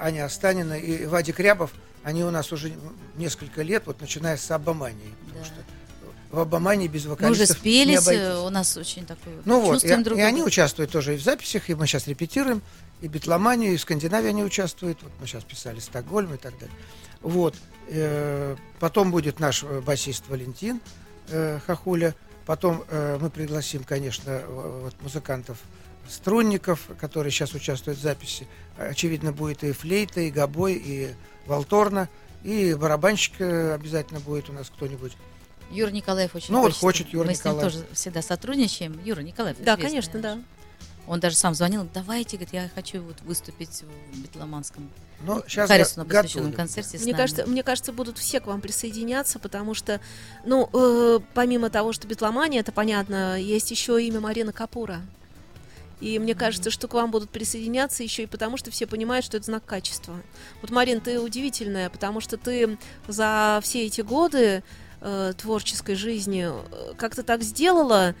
Аня 0.00 0.24
Останина 0.24 0.74
и 0.74 1.06
Вадик 1.06 1.38
Рябов, 1.40 1.72
они 2.02 2.24
у 2.24 2.30
нас 2.30 2.52
уже 2.52 2.72
несколько 3.16 3.62
лет, 3.62 3.82
вот 3.86 4.00
начиная 4.00 4.36
с 4.36 4.50
Аббамании. 4.50 5.14
Потому 5.26 5.40
Да. 5.40 5.44
что 5.44 5.54
в 6.30 6.38
Аббамании 6.40 6.88
без 6.88 7.04
Мы 7.04 7.12
уже 7.12 7.22
вокалистов 7.22 7.58
спелись, 7.58 8.06
э, 8.08 8.38
у 8.38 8.50
нас 8.50 8.76
очень 8.76 9.06
такой 9.06 9.32
Ну 9.44 9.60
вот, 9.60 9.68
и, 9.68 9.72
чувствуем 9.74 10.02
друг 10.02 10.18
и 10.18 10.22
они 10.22 10.42
участвуют 10.42 10.90
тоже 10.90 11.14
и 11.14 11.18
в 11.18 11.22
записях, 11.22 11.68
и 11.70 11.74
мы 11.74 11.86
сейчас 11.86 12.06
репетируем, 12.06 12.62
и 13.00 13.08
Битломанию, 13.08 13.74
и 13.74 13.76
в 13.76 13.80
Скандинавии 13.80 14.28
они 14.28 14.44
участвуют. 14.44 15.02
Вот 15.02 15.12
мы 15.20 15.26
сейчас 15.26 15.44
писали 15.44 15.80
Стокгольм 15.80 16.34
и 16.34 16.38
так 16.38 16.54
далее. 16.58 16.74
Вот. 17.22 17.54
э, 17.88 18.56
потом 18.80 19.10
будет 19.12 19.38
наш 19.38 19.62
э, 19.62 19.80
басист 19.80 20.24
Валентин 20.28 20.80
э, 21.28 21.60
Хахуля. 21.66 22.14
Потом 22.44 22.84
э, 22.88 23.18
мы 23.20 23.30
пригласим, 23.30 23.84
конечно, 23.84 24.40
вот 24.48 24.94
музыкантов 25.02 25.58
струнников, 26.08 26.88
которые 27.00 27.30
сейчас 27.32 27.54
участвуют 27.54 27.98
в 27.98 28.02
записи. 28.02 28.46
Очевидно, 28.78 29.32
будет 29.32 29.64
и 29.64 29.72
флейта, 29.72 30.20
и 30.20 30.30
гобой, 30.30 30.74
и 30.74 31.14
валторна, 31.46 32.08
и 32.42 32.74
барабанщик 32.74 33.40
э, 33.40 33.74
обязательно 33.74 34.20
будет 34.20 34.50
у 34.50 34.52
нас 34.52 34.70
кто-нибудь. 34.74 35.12
Юра 35.70 35.90
Николаев 35.90 36.34
очень 36.34 36.52
Ну 36.52 36.60
вот 36.60 36.68
хочет. 36.74 36.80
хочет 36.80 37.08
Юра 37.08 37.26
Мы 37.26 37.34
с 37.34 37.44
ним 37.44 37.54
Николаев. 37.54 37.72
тоже 37.74 37.86
всегда 37.92 38.22
сотрудничаем. 38.22 39.00
Юра 39.04 39.20
Николаев. 39.20 39.56
Да, 39.60 39.76
конечно, 39.76 40.20
да. 40.20 40.38
Он 41.08 41.20
даже 41.20 41.36
сам 41.36 41.54
звонил, 41.54 41.88
давайте, 41.94 42.36
говорит, 42.36 42.52
я 42.52 42.68
хочу 42.74 43.00
вот 43.00 43.20
выступить 43.22 43.84
в 44.12 44.18
Битломанском 44.22 44.90
Но 45.24 45.40
сейчас 45.46 45.68
Харрисону 45.68 46.04
посвященном 46.04 46.52
концерте 46.52 46.98
с 46.98 47.02
Мне 47.02 47.12
нами. 47.12 47.22
кажется, 47.22 47.46
мне 47.46 47.62
кажется, 47.62 47.92
будут 47.92 48.18
все 48.18 48.40
к 48.40 48.46
вам 48.48 48.60
присоединяться, 48.60 49.38
потому 49.38 49.74
что, 49.74 50.00
ну, 50.44 50.68
э, 50.72 51.20
помимо 51.32 51.70
того, 51.70 51.92
что 51.92 52.08
битломания, 52.08 52.58
это 52.58 52.72
понятно, 52.72 53.40
есть 53.40 53.70
еще 53.70 54.02
имя 54.04 54.18
Марина 54.18 54.52
Капура. 54.52 55.00
И 56.00 56.18
мне 56.18 56.34
кажется, 56.34 56.70
что 56.70 56.88
к 56.88 56.94
вам 56.94 57.10
будут 57.10 57.30
присоединяться 57.30 58.02
еще 58.02 58.24
и 58.24 58.26
потому, 58.26 58.56
что 58.56 58.70
все 58.70 58.86
понимают, 58.86 59.24
что 59.24 59.36
это 59.36 59.46
знак 59.46 59.64
качества. 59.64 60.20
Вот, 60.60 60.70
Марин, 60.70 61.00
ты 61.00 61.18
удивительная, 61.20 61.88
потому 61.88 62.20
что 62.20 62.36
ты 62.36 62.76
за 63.08 63.60
все 63.62 63.86
эти 63.86 64.02
годы 64.02 64.62
э, 65.00 65.32
творческой 65.38 65.94
жизни 65.94 66.48
э, 66.48 66.92
как-то 66.96 67.22
так 67.22 67.42
сделала. 67.42 68.14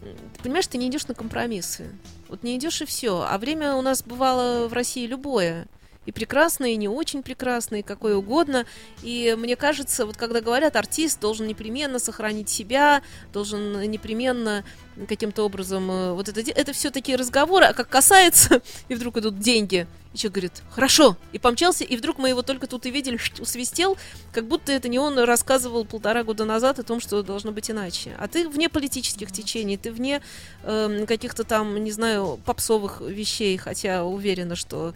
Ты 0.00 0.42
понимаешь, 0.44 0.66
ты 0.66 0.78
не 0.78 0.88
идешь 0.88 1.06
на 1.06 1.14
компромиссы. 1.14 1.90
Вот 2.28 2.42
не 2.42 2.56
идешь 2.56 2.80
и 2.80 2.86
все. 2.86 3.26
А 3.28 3.36
время 3.36 3.74
у 3.74 3.82
нас 3.82 4.02
бывало 4.02 4.68
в 4.68 4.72
России 4.72 5.06
любое. 5.06 5.66
И 6.06 6.12
прекрасное, 6.12 6.70
и 6.70 6.76
не 6.76 6.88
очень 6.88 7.22
прекрасное, 7.22 7.80
и 7.80 7.82
какое 7.82 8.16
угодно. 8.16 8.64
И 9.02 9.36
мне 9.38 9.56
кажется, 9.56 10.06
вот 10.06 10.16
когда 10.16 10.40
говорят, 10.40 10.76
артист 10.76 11.20
должен 11.20 11.46
непременно 11.46 11.98
сохранить 11.98 12.48
себя, 12.48 13.02
должен 13.32 13.78
непременно 13.90 14.64
каким-то 15.06 15.44
образом 15.44 15.90
э, 15.90 16.12
вот 16.12 16.28
это, 16.28 16.40
это 16.40 16.72
все 16.72 16.90
такие 16.90 17.16
разговоры, 17.16 17.66
а 17.66 17.74
как 17.74 17.88
касается, 17.88 18.62
и 18.88 18.94
вдруг 18.94 19.18
идут 19.18 19.38
деньги, 19.38 19.86
и 20.12 20.18
человек 20.18 20.34
говорит, 20.34 20.62
хорошо, 20.70 21.16
и 21.32 21.38
помчался, 21.38 21.84
и 21.84 21.96
вдруг 21.96 22.18
мы 22.18 22.30
его 22.30 22.42
только 22.42 22.66
тут 22.66 22.86
и 22.86 22.90
видели, 22.90 23.18
усвистел, 23.38 23.96
как 24.32 24.46
будто 24.46 24.72
это 24.72 24.88
не 24.88 24.98
он 24.98 25.18
рассказывал 25.18 25.84
полтора 25.84 26.24
года 26.24 26.44
назад 26.44 26.78
о 26.78 26.82
том, 26.82 27.00
что 27.00 27.22
должно 27.22 27.52
быть 27.52 27.70
иначе. 27.70 28.16
А 28.18 28.28
ты 28.28 28.48
вне 28.48 28.68
политических 28.68 29.30
течений, 29.30 29.76
ты 29.76 29.92
вне 29.92 30.22
эм, 30.64 31.06
каких-то 31.06 31.44
там, 31.44 31.82
не 31.82 31.92
знаю, 31.92 32.40
попсовых 32.44 33.00
вещей, 33.00 33.56
хотя 33.58 34.04
уверена, 34.04 34.56
что 34.56 34.94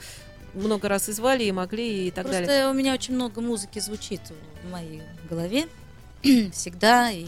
много 0.55 0.89
раз 0.89 1.09
и 1.09 1.13
звали, 1.13 1.45
и 1.45 1.53
могли, 1.53 2.09
и 2.09 2.11
так 2.11 2.25
Просто 2.25 2.47
далее. 2.47 2.69
у 2.69 2.73
меня 2.73 2.95
очень 2.95 3.15
много 3.15 3.41
музыки 3.41 3.79
звучит 3.79 4.21
в 4.65 4.71
моей 4.71 5.03
голове 5.29 5.67
всегда, 6.53 7.11
и 7.11 7.27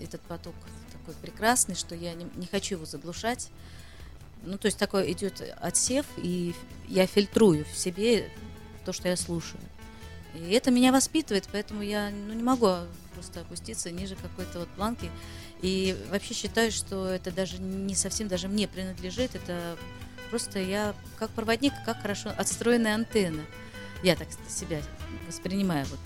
этот 0.00 0.20
поток 0.22 0.54
такой 0.92 1.14
прекрасный, 1.20 1.74
что 1.74 1.94
я 1.94 2.14
не, 2.14 2.26
не 2.36 2.46
хочу 2.46 2.76
его 2.76 2.84
заглушать. 2.84 3.50
Ну, 4.42 4.56
то 4.56 4.66
есть 4.66 4.78
такой 4.78 5.10
идет 5.12 5.42
отсев, 5.60 6.06
и 6.16 6.54
я 6.86 7.06
фильтрую 7.06 7.64
в 7.64 7.76
себе 7.76 8.30
то, 8.84 8.92
что 8.92 9.08
я 9.08 9.16
слушаю. 9.16 9.60
И 10.34 10.52
это 10.52 10.70
меня 10.70 10.92
воспитывает, 10.92 11.48
поэтому 11.50 11.82
я 11.82 12.10
ну, 12.10 12.32
не 12.32 12.42
могу 12.42 12.68
просто 13.14 13.40
опуститься 13.40 13.90
ниже 13.90 14.14
какой-то 14.14 14.60
вот 14.60 14.68
планки. 14.68 15.10
И 15.62 15.96
вообще 16.10 16.34
считаю, 16.34 16.70
что 16.70 17.08
это 17.08 17.32
даже 17.32 17.60
не 17.60 17.94
совсем 17.94 18.28
даже 18.28 18.48
мне 18.48 18.68
принадлежит, 18.68 19.34
это 19.34 19.76
просто 20.28 20.58
я 20.58 20.94
как 21.18 21.30
проводник, 21.30 21.72
как 21.84 22.00
хорошо 22.02 22.32
отстроенная 22.36 22.94
антенна. 22.94 23.42
Я 24.02 24.16
так 24.16 24.28
себя 24.48 24.80
воспринимаю. 25.26 25.86
Вот. 25.86 25.98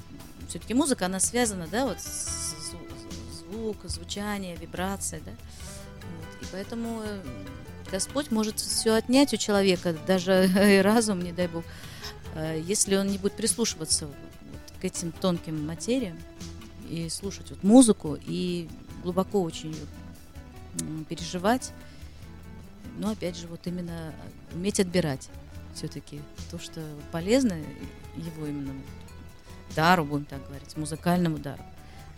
Все-таки 0.49 0.75
музыка, 0.75 1.07
она 1.07 1.21
связана, 1.21 1.67
да, 1.67 1.87
вот 1.87 2.00
с 2.00 2.73
зву- 2.73 3.33
звук, 3.33 3.76
звучание, 3.85 4.57
вибрация, 4.57 5.21
да. 5.21 5.33
Вот. 5.33 6.43
И 6.43 6.47
поэтому 6.52 7.02
э, 7.05 7.23
Господь 7.91 8.31
может 8.31 8.59
все 8.59 8.95
отнять 8.95 9.35
у 9.35 9.37
человека, 9.37 9.95
даже 10.07 10.50
и 10.79 10.81
разум, 10.81 11.21
не 11.23 11.33
дай 11.33 11.49
Бог, 11.49 11.64
э, 12.35 12.62
если 12.64 12.97
он 12.97 13.09
не 13.09 13.19
будет 13.19 13.35
прислушиваться 13.35 14.07
вот 14.07 14.17
к 14.81 14.85
этим 14.85 15.12
тонким 15.12 15.67
материям 15.67 16.19
и 16.88 17.09
слушать 17.09 17.50
вот 17.50 17.62
музыку 17.62 18.19
и 18.26 18.69
глубоко 19.02 19.43
очень 19.43 19.76
переживать. 21.09 21.73
Но 22.97 23.11
опять 23.11 23.37
же, 23.37 23.47
вот 23.47 23.67
именно 23.67 24.13
уметь 24.53 24.81
отбирать 24.81 25.29
все-таки 25.75 26.21
то, 26.51 26.59
что 26.59 26.83
полезно 27.11 27.55
его 28.17 28.47
именно 28.47 28.75
дару, 29.75 30.05
будем 30.05 30.27
так 30.27 30.45
говорить, 30.47 30.77
музыкальному 30.77 31.39
дару, 31.39 31.63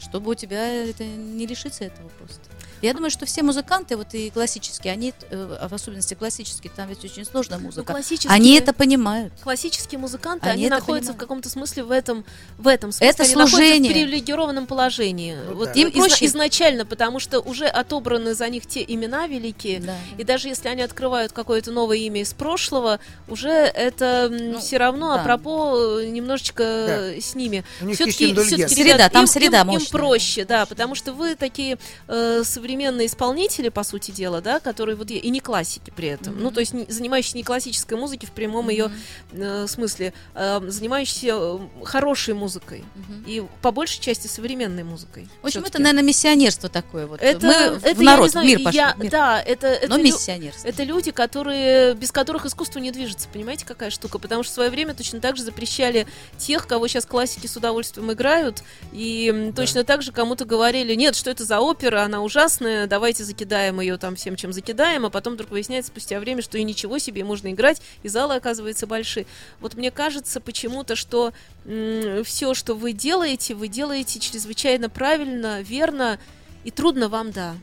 чтобы 0.04 0.30
у 0.32 0.34
тебя 0.34 0.66
это 0.84 1.04
не 1.04 1.46
лишиться 1.46 1.84
этого 1.84 2.08
просто. 2.18 2.40
Я 2.82 2.92
думаю, 2.92 3.10
что 3.10 3.24
все 3.24 3.42
музыканты, 3.42 3.96
вот 3.96 4.08
и 4.12 4.28
классические, 4.30 4.92
они, 4.92 5.14
э, 5.30 5.58
в 5.70 5.72
особенности 5.74 6.12
классические, 6.14 6.70
там 6.76 6.86
ведь 6.88 7.02
очень 7.04 7.24
сложная 7.24 7.58
Ну, 7.58 7.66
музыка, 7.66 7.92
классические- 7.94 8.30
они 8.30 8.56
это 8.58 8.74
понимают. 8.74 9.32
Классические 9.42 9.98
музыканты, 9.98 10.48
Они 10.50 10.64
они, 10.64 10.68
находятся 10.70 11.12
понимают. 11.12 11.16
в 11.16 11.18
каком-то 11.20 11.48
смысле 11.48 11.84
в 11.84 11.90
этом, 11.90 12.24
в 12.58 12.68
этом 12.68 12.92
смысле. 12.92 13.08
Это 13.08 13.22
они 13.22 13.34
находятся 13.34 13.56
служение. 13.56 13.90
в 13.90 13.94
привилегированном 13.94 14.66
положении. 14.66 15.34
Ну 15.48 15.54
вот 15.54 15.72
да. 15.72 15.80
Им 15.80 15.92
проще. 15.92 16.26
изначально, 16.26 16.84
потому 16.84 17.20
что 17.20 17.40
уже 17.40 17.66
отобраны 17.66 18.34
за 18.34 18.48
них 18.50 18.66
те 18.66 18.84
имена 18.86 19.26
великие. 19.28 19.80
Да. 19.80 19.96
И 20.18 20.24
даже 20.24 20.48
если 20.48 20.68
они 20.68 20.82
открывают 20.82 21.32
какое-то 21.32 21.70
новое 21.70 21.96
имя 21.98 22.20
из 22.20 22.34
прошлого, 22.34 23.00
уже 23.28 23.48
это 23.50 24.28
Ну, 24.30 24.58
все 24.60 24.76
равно, 24.76 25.14
да. 25.14 25.22
апропо, 25.22 26.00
э, 26.00 26.06
немножечко 26.08 26.62
э, 26.62 27.20
с 27.20 27.34
ними. 27.34 27.64
У 27.80 27.86
них 27.86 27.98
есть 27.98 28.12
Все-таки, 28.16 28.30
индульгенция. 28.32 28.68
Среда, 28.68 29.08
там 29.08 29.22
им, 29.22 29.26
среда 29.26 29.60
им- 29.62 29.68
им 29.68 29.72
мощная. 29.74 29.90
Проще, 29.98 30.44
да, 30.44 30.66
потому 30.66 30.94
что 30.94 31.12
вы 31.12 31.34
такие 31.36 31.78
э, 32.08 32.42
современные 32.44 33.06
исполнители, 33.06 33.68
по 33.68 33.84
сути 33.84 34.10
дела, 34.10 34.40
да, 34.40 34.60
которые 34.60 34.96
вот 34.96 35.10
и 35.10 35.30
не 35.30 35.40
классики 35.40 35.92
при 35.94 36.08
этом. 36.08 36.40
Ну, 36.40 36.50
то 36.50 36.60
есть 36.60 36.72
не- 36.72 36.86
занимающиеся 36.88 37.36
не 37.36 37.42
классической 37.44 37.96
музыкой 37.96 38.28
в 38.28 38.32
прямом 38.32 38.68
ее 38.70 38.90
э, 39.32 39.66
смысле, 39.68 40.12
э, 40.34 40.60
занимающиеся 40.68 41.28
э, 41.32 41.58
хорошей 41.84 42.34
музыкой 42.34 42.84
Мгм. 42.94 43.24
и 43.26 43.42
по 43.62 43.70
большей 43.70 44.00
части 44.00 44.26
современной 44.26 44.84
музыкой. 44.84 45.28
В 45.42 45.46
общем, 45.46 45.62
это, 45.64 45.78
наверное, 45.80 46.02
миссионерство 46.02 46.68
такое 46.68 47.06
вот. 47.06 47.20
это, 47.22 47.46
Мы 47.46 47.52
это 47.52 47.94
в 47.94 48.02
народ, 48.02 48.30
знаю, 48.30 48.46
в 48.46 48.48
мир 48.50 48.60
пошли. 48.62 48.78
я- 48.78 48.94
мир. 48.98 49.10
да, 49.10 49.40
это, 49.40 49.66
это 49.68 49.88
Но 49.88 49.96
лю- 49.96 50.04
миссионерство. 50.04 50.66
это 50.68 50.82
люди, 50.82 51.10
которые, 51.10 51.94
без 51.94 52.10
которых 52.12 52.46
искусство 52.46 52.78
не 52.78 52.90
движется. 52.90 53.28
Понимаете, 53.32 53.64
какая 53.64 53.90
штука? 53.90 54.18
Потому 54.18 54.42
что 54.42 54.52
в 54.52 54.54
свое 54.54 54.70
время 54.70 54.94
точно 54.94 55.20
так 55.20 55.36
же 55.36 55.42
запрещали 55.42 56.06
тех, 56.38 56.66
кого 56.66 56.88
сейчас 56.88 57.06
классики 57.06 57.46
с 57.46 57.56
удовольствием 57.56 58.10
играют. 58.12 58.62
И 58.92 59.52
точно 59.56 59.73
так 59.82 60.02
же 60.02 60.12
кому-то 60.12 60.44
говорили, 60.44 60.94
нет, 60.94 61.16
что 61.16 61.30
это 61.30 61.44
за 61.44 61.58
опера, 61.60 62.02
она 62.02 62.22
ужасная, 62.22 62.86
давайте 62.86 63.24
закидаем 63.24 63.80
ее 63.80 63.96
там 63.96 64.14
всем, 64.14 64.36
чем 64.36 64.52
закидаем. 64.52 65.06
А 65.06 65.10
потом 65.10 65.34
вдруг 65.34 65.50
выясняется 65.50 65.90
спустя 65.90 66.20
время, 66.20 66.42
что 66.42 66.58
и 66.58 66.62
ничего 66.62 66.98
себе, 66.98 67.24
можно 67.24 67.50
играть, 67.50 67.80
и 68.02 68.08
залы 68.08 68.34
оказываются 68.36 68.86
большие. 68.86 69.26
Вот 69.60 69.74
мне 69.74 69.90
кажется 69.90 70.40
почему-то, 70.40 70.94
что 70.94 71.32
все, 72.24 72.54
что 72.54 72.74
вы 72.74 72.92
делаете, 72.92 73.54
вы 73.54 73.68
делаете 73.68 74.20
чрезвычайно 74.20 74.88
правильно, 74.88 75.62
верно, 75.62 76.18
и 76.62 76.70
трудно 76.70 77.08
вам, 77.08 77.32
да. 77.32 77.54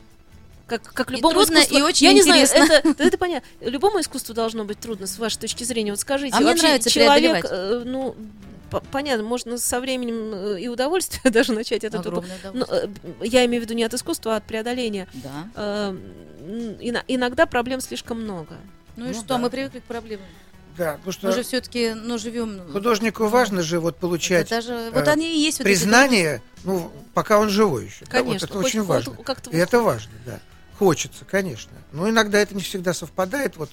Как, 0.66 0.82
как 0.92 1.10
И 1.10 1.16
любому 1.16 1.34
трудно, 1.34 1.58
искусству. 1.58 1.78
и 1.78 1.82
очень 1.82 2.06
Я 2.06 2.12
не 2.12 2.20
интересно. 2.20 2.64
знаю, 2.66 2.80
это, 2.84 3.02
это 3.02 3.18
понятно. 3.18 3.46
Любому 3.60 4.00
искусству 4.00 4.32
должно 4.34 4.64
быть 4.64 4.78
трудно, 4.78 5.06
с 5.06 5.18
вашей 5.18 5.38
точки 5.38 5.64
зрения. 5.64 5.90
Вот 5.90 6.00
скажите, 6.00 6.34
А 6.34 6.38
мне 6.40 6.46
вообще 6.50 6.62
нравится 6.66 6.88
человек, 6.90 7.44
э, 7.50 7.82
ну, 7.84 8.14
понятно, 8.80 9.24
можно 9.24 9.58
со 9.58 9.80
временем 9.80 10.34
э, 10.34 10.60
и 10.60 10.68
удовольствие 10.68 11.30
даже 11.32 11.52
начать 11.52 11.84
от 11.84 11.94
этого. 11.94 12.24
Но, 12.52 12.66
э, 12.68 12.88
я 13.22 13.44
имею 13.46 13.62
в 13.62 13.66
виду 13.66 13.74
не 13.74 13.84
от 13.84 13.94
искусства, 13.94 14.34
а 14.34 14.36
от 14.36 14.44
преодоления. 14.44 15.08
Да. 15.14 15.48
Э, 15.54 15.96
иногда 17.08 17.46
проблем 17.46 17.80
слишком 17.80 18.22
много. 18.22 18.56
Ну 18.96 19.06
и 19.06 19.08
Ну 19.08 19.14
что, 19.14 19.24
да. 19.28 19.38
мы 19.38 19.50
привыкли 19.50 19.80
к 19.80 19.84
проблемам. 19.84 20.26
Да, 20.76 20.92
потому 20.94 21.12
что 21.12 21.26
Мы 21.26 21.32
же 21.34 21.42
все-таки, 21.42 21.92
ну, 21.92 22.18
живем... 22.18 22.62
художнику 22.72 23.26
важно 23.26 23.62
же 23.62 23.78
вот 23.78 23.96
получать 23.96 24.46
Это 24.50 24.62
же, 24.62 24.90
вот 24.94 25.06
э, 25.06 25.10
они 25.10 25.34
и 25.34 25.38
есть 25.38 25.58
вот 25.58 25.66
эти 25.66 25.74
признание, 25.78 26.42
ну, 26.64 26.90
пока 27.12 27.38
он 27.38 27.50
живой 27.50 27.86
еще. 27.86 28.06
Да, 28.06 28.18
вот 28.18 28.24
Конечно, 28.26 28.44
это 28.46 28.54
хоть- 28.54 28.66
очень 28.66 28.82
важно. 28.82 29.14
как-то 29.16 29.50
И 29.50 29.56
это 29.56 29.80
важно, 29.82 30.12
да. 30.24 30.40
Хочется, 30.78 31.24
конечно. 31.26 31.72
Но 31.92 32.08
иногда 32.08 32.38
это 32.38 32.54
не 32.54 32.62
всегда 32.62 32.94
совпадает 32.94 33.56
вот 33.56 33.70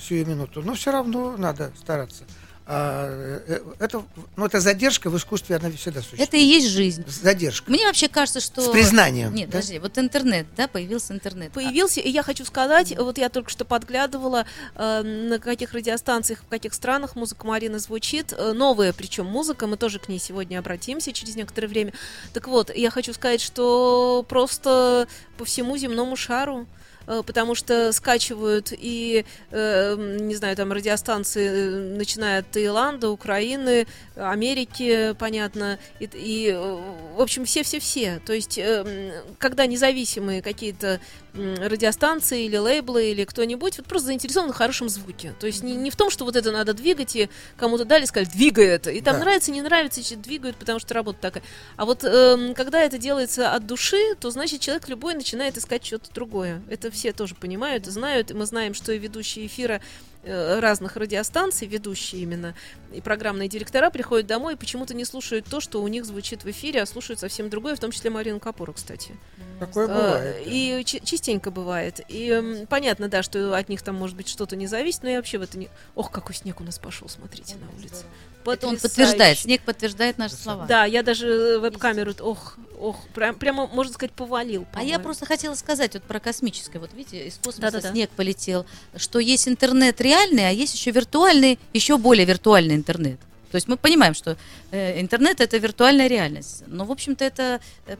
сию 0.00 0.26
минуту, 0.26 0.62
но 0.62 0.74
все 0.74 0.92
равно 0.92 1.36
надо 1.36 1.72
стараться. 1.78 2.24
А, 2.68 3.08
э, 3.46 3.60
это, 3.78 4.04
ну, 4.34 4.44
эта 4.44 4.58
задержка 4.58 5.08
в 5.08 5.16
искусстве, 5.16 5.54
она 5.54 5.70
всегда 5.70 6.00
существует. 6.00 6.28
Это 6.28 6.36
и 6.36 6.44
есть 6.44 6.66
жизнь. 6.66 7.04
Задержка. 7.06 7.70
Мне 7.70 7.86
вообще 7.86 8.08
кажется, 8.08 8.40
что... 8.40 8.60
С 8.60 8.68
признанием. 8.68 9.32
Нет, 9.32 9.50
да? 9.50 9.58
подожди, 9.58 9.78
вот 9.78 9.96
интернет, 9.98 10.46
да, 10.56 10.66
появился 10.66 11.14
интернет. 11.14 11.52
А, 11.52 11.54
Появился, 11.54 12.00
и 12.00 12.10
я 12.10 12.24
хочу 12.24 12.44
сказать, 12.44 12.92
вот 12.98 13.18
я 13.18 13.28
только 13.28 13.50
что 13.50 13.64
подглядывала, 13.64 14.46
э, 14.74 15.02
на 15.02 15.38
каких 15.38 15.74
радиостанциях, 15.74 16.40
в 16.40 16.48
каких 16.48 16.74
странах 16.74 17.14
музыка 17.14 17.46
Марины 17.46 17.78
звучит, 17.78 18.32
э, 18.36 18.52
новая 18.52 18.92
причем 18.92 19.26
музыка, 19.26 19.68
мы 19.68 19.76
тоже 19.76 20.00
к 20.00 20.08
ней 20.08 20.18
сегодня 20.18 20.58
обратимся 20.58 21.12
через 21.12 21.36
некоторое 21.36 21.68
время. 21.68 21.92
Так 22.32 22.48
вот, 22.48 22.74
я 22.74 22.90
хочу 22.90 23.12
сказать, 23.12 23.42
что 23.42 24.26
просто 24.28 25.06
по 25.38 25.44
всему 25.44 25.76
земному 25.76 26.16
шару 26.16 26.66
потому 27.06 27.54
что 27.54 27.92
скачивают 27.92 28.72
и, 28.72 29.24
э, 29.50 29.96
не 30.20 30.34
знаю, 30.34 30.56
там 30.56 30.72
радиостанции, 30.72 31.48
э, 31.48 31.96
начиная 31.96 32.40
от 32.40 32.50
Таиланда, 32.50 33.10
Украины, 33.10 33.86
Америки, 34.16 35.14
понятно, 35.18 35.78
и, 36.00 36.08
и, 36.12 36.50
э, 36.50 36.78
в 37.16 37.20
общем, 37.20 37.44
все-все-все. 37.44 38.20
То 38.26 38.32
есть, 38.32 38.58
э, 38.58 39.22
когда 39.38 39.66
независимые 39.66 40.42
какие-то 40.42 41.00
радиостанции 41.36 42.44
или 42.46 42.56
лейблы 42.56 43.10
или 43.10 43.24
кто-нибудь 43.24 43.76
вот 43.76 43.86
просто 43.86 44.06
заинтересованы 44.06 44.52
в 44.52 44.56
хорошем 44.56 44.88
звуке. 44.88 45.34
То 45.38 45.46
есть 45.46 45.62
не, 45.62 45.74
не 45.74 45.90
в 45.90 45.96
том, 45.96 46.08
что 46.10 46.24
вот 46.24 46.34
это 46.34 46.50
надо 46.50 46.72
двигать, 46.74 47.14
и 47.16 47.28
кому-то 47.58 47.84
дали, 47.84 48.04
сказали, 48.06 48.30
двигай 48.32 48.66
это. 48.66 48.90
И 48.90 49.00
там 49.00 49.16
Да. 49.16 49.20
нравится, 49.20 49.50
не 49.50 49.60
нравится, 49.62 50.00
значит, 50.00 50.22
двигают, 50.22 50.56
потому 50.56 50.78
что 50.78 50.94
работа 50.94 51.18
такая. 51.20 51.42
А 51.76 51.84
вот 51.84 52.04
эм, 52.04 52.54
когда 52.54 52.82
это 52.82 52.98
делается 52.98 53.52
от 53.52 53.66
души, 53.66 54.14
то 54.18 54.30
значит 54.30 54.60
человек 54.60 54.88
любой 54.88 55.14
начинает 55.14 55.58
искать 55.58 55.84
что-то 55.84 56.12
другое. 56.14 56.62
Это 56.70 56.90
все 56.96 57.12
тоже 57.12 57.34
понимают 57.36 57.86
и 57.86 57.90
знают. 57.90 58.32
Мы 58.32 58.44
знаем, 58.46 58.74
что 58.74 58.90
и 58.92 58.98
ведущие 58.98 59.46
эфира 59.46 59.80
э, 60.24 60.58
разных 60.58 60.96
радиостанций, 60.96 61.68
ведущие 61.68 62.22
именно, 62.22 62.54
и 62.92 63.00
программные 63.00 63.48
директора 63.48 63.90
приходят 63.90 64.26
домой 64.26 64.54
и 64.54 64.56
почему-то 64.56 64.92
не 64.94 65.04
слушают 65.04 65.46
то, 65.46 65.60
что 65.60 65.80
у 65.82 65.88
них 65.88 66.04
звучит 66.04 66.42
в 66.44 66.50
эфире, 66.50 66.82
а 66.82 66.86
слушают 66.86 67.20
совсем 67.20 67.48
другое, 67.50 67.76
в 67.76 67.78
том 67.80 67.92
числе 67.92 68.10
Марину 68.10 68.40
Капуру, 68.40 68.72
кстати. 68.72 69.14
Такое 69.60 69.86
Э, 69.86 69.88
бывает. 69.88 70.44
да. 70.44 70.50
И 70.50 70.84
чи- 70.84 71.00
частенько 71.04 71.50
бывает. 71.50 72.00
И 72.08 72.28
м, 72.30 72.66
понятно, 72.66 73.08
да, 73.08 73.22
что 73.22 73.56
от 73.56 73.68
них 73.68 73.82
там 73.82 73.94
может 73.94 74.16
быть 74.16 74.28
что-то 74.28 74.56
не 74.56 74.66
зависит, 74.66 75.02
но 75.04 75.10
я 75.10 75.16
вообще 75.16 75.38
в 75.38 75.42
это 75.42 75.56
не... 75.58 75.68
Ох, 75.94 76.10
какой 76.10 76.34
снег 76.34 76.60
у 76.60 76.64
нас 76.64 76.78
пошел, 76.78 77.08
смотрите 77.08 77.54
на 77.56 77.78
улице. 77.78 78.04
Это 78.52 78.68
он 78.68 78.78
подтверждает, 78.78 79.38
снег 79.38 79.62
подтверждает 79.62 80.18
наши 80.18 80.34
слова. 80.34 80.66
Да, 80.66 80.84
я 80.84 81.02
даже 81.02 81.58
веб-камеру, 81.58 82.12
ох, 82.20 82.56
ох, 82.78 82.96
прям, 83.14 83.34
прямо, 83.34 83.66
можно 83.66 83.92
сказать, 83.92 84.12
повалил. 84.12 84.66
А 84.74 84.82
я 84.82 84.98
просто 84.98 85.26
хотела 85.26 85.54
сказать 85.54 85.94
вот 85.94 86.02
про 86.02 86.20
космическое. 86.20 86.78
Вот 86.78 86.90
видите, 86.94 87.26
из 87.26 87.36
космоса 87.36 87.60
Да-да-да. 87.60 87.90
снег 87.92 88.10
полетел, 88.10 88.66
что 88.96 89.18
есть 89.18 89.48
интернет 89.48 90.00
реальный, 90.00 90.48
а 90.48 90.50
есть 90.50 90.74
еще 90.74 90.90
виртуальный, 90.90 91.58
еще 91.72 91.98
более 91.98 92.24
виртуальный 92.24 92.74
интернет. 92.74 93.18
То 93.56 93.58
есть 93.58 93.68
мы 93.68 93.78
понимаем, 93.78 94.12
что 94.12 94.36
э, 94.70 95.00
интернет 95.00 95.40
это 95.40 95.56
виртуальная 95.56 96.08
реальность. 96.08 96.64
Но, 96.66 96.84
в 96.84 96.92
общем-то, 96.92 97.24
это 97.24 97.62
э, 97.86 97.96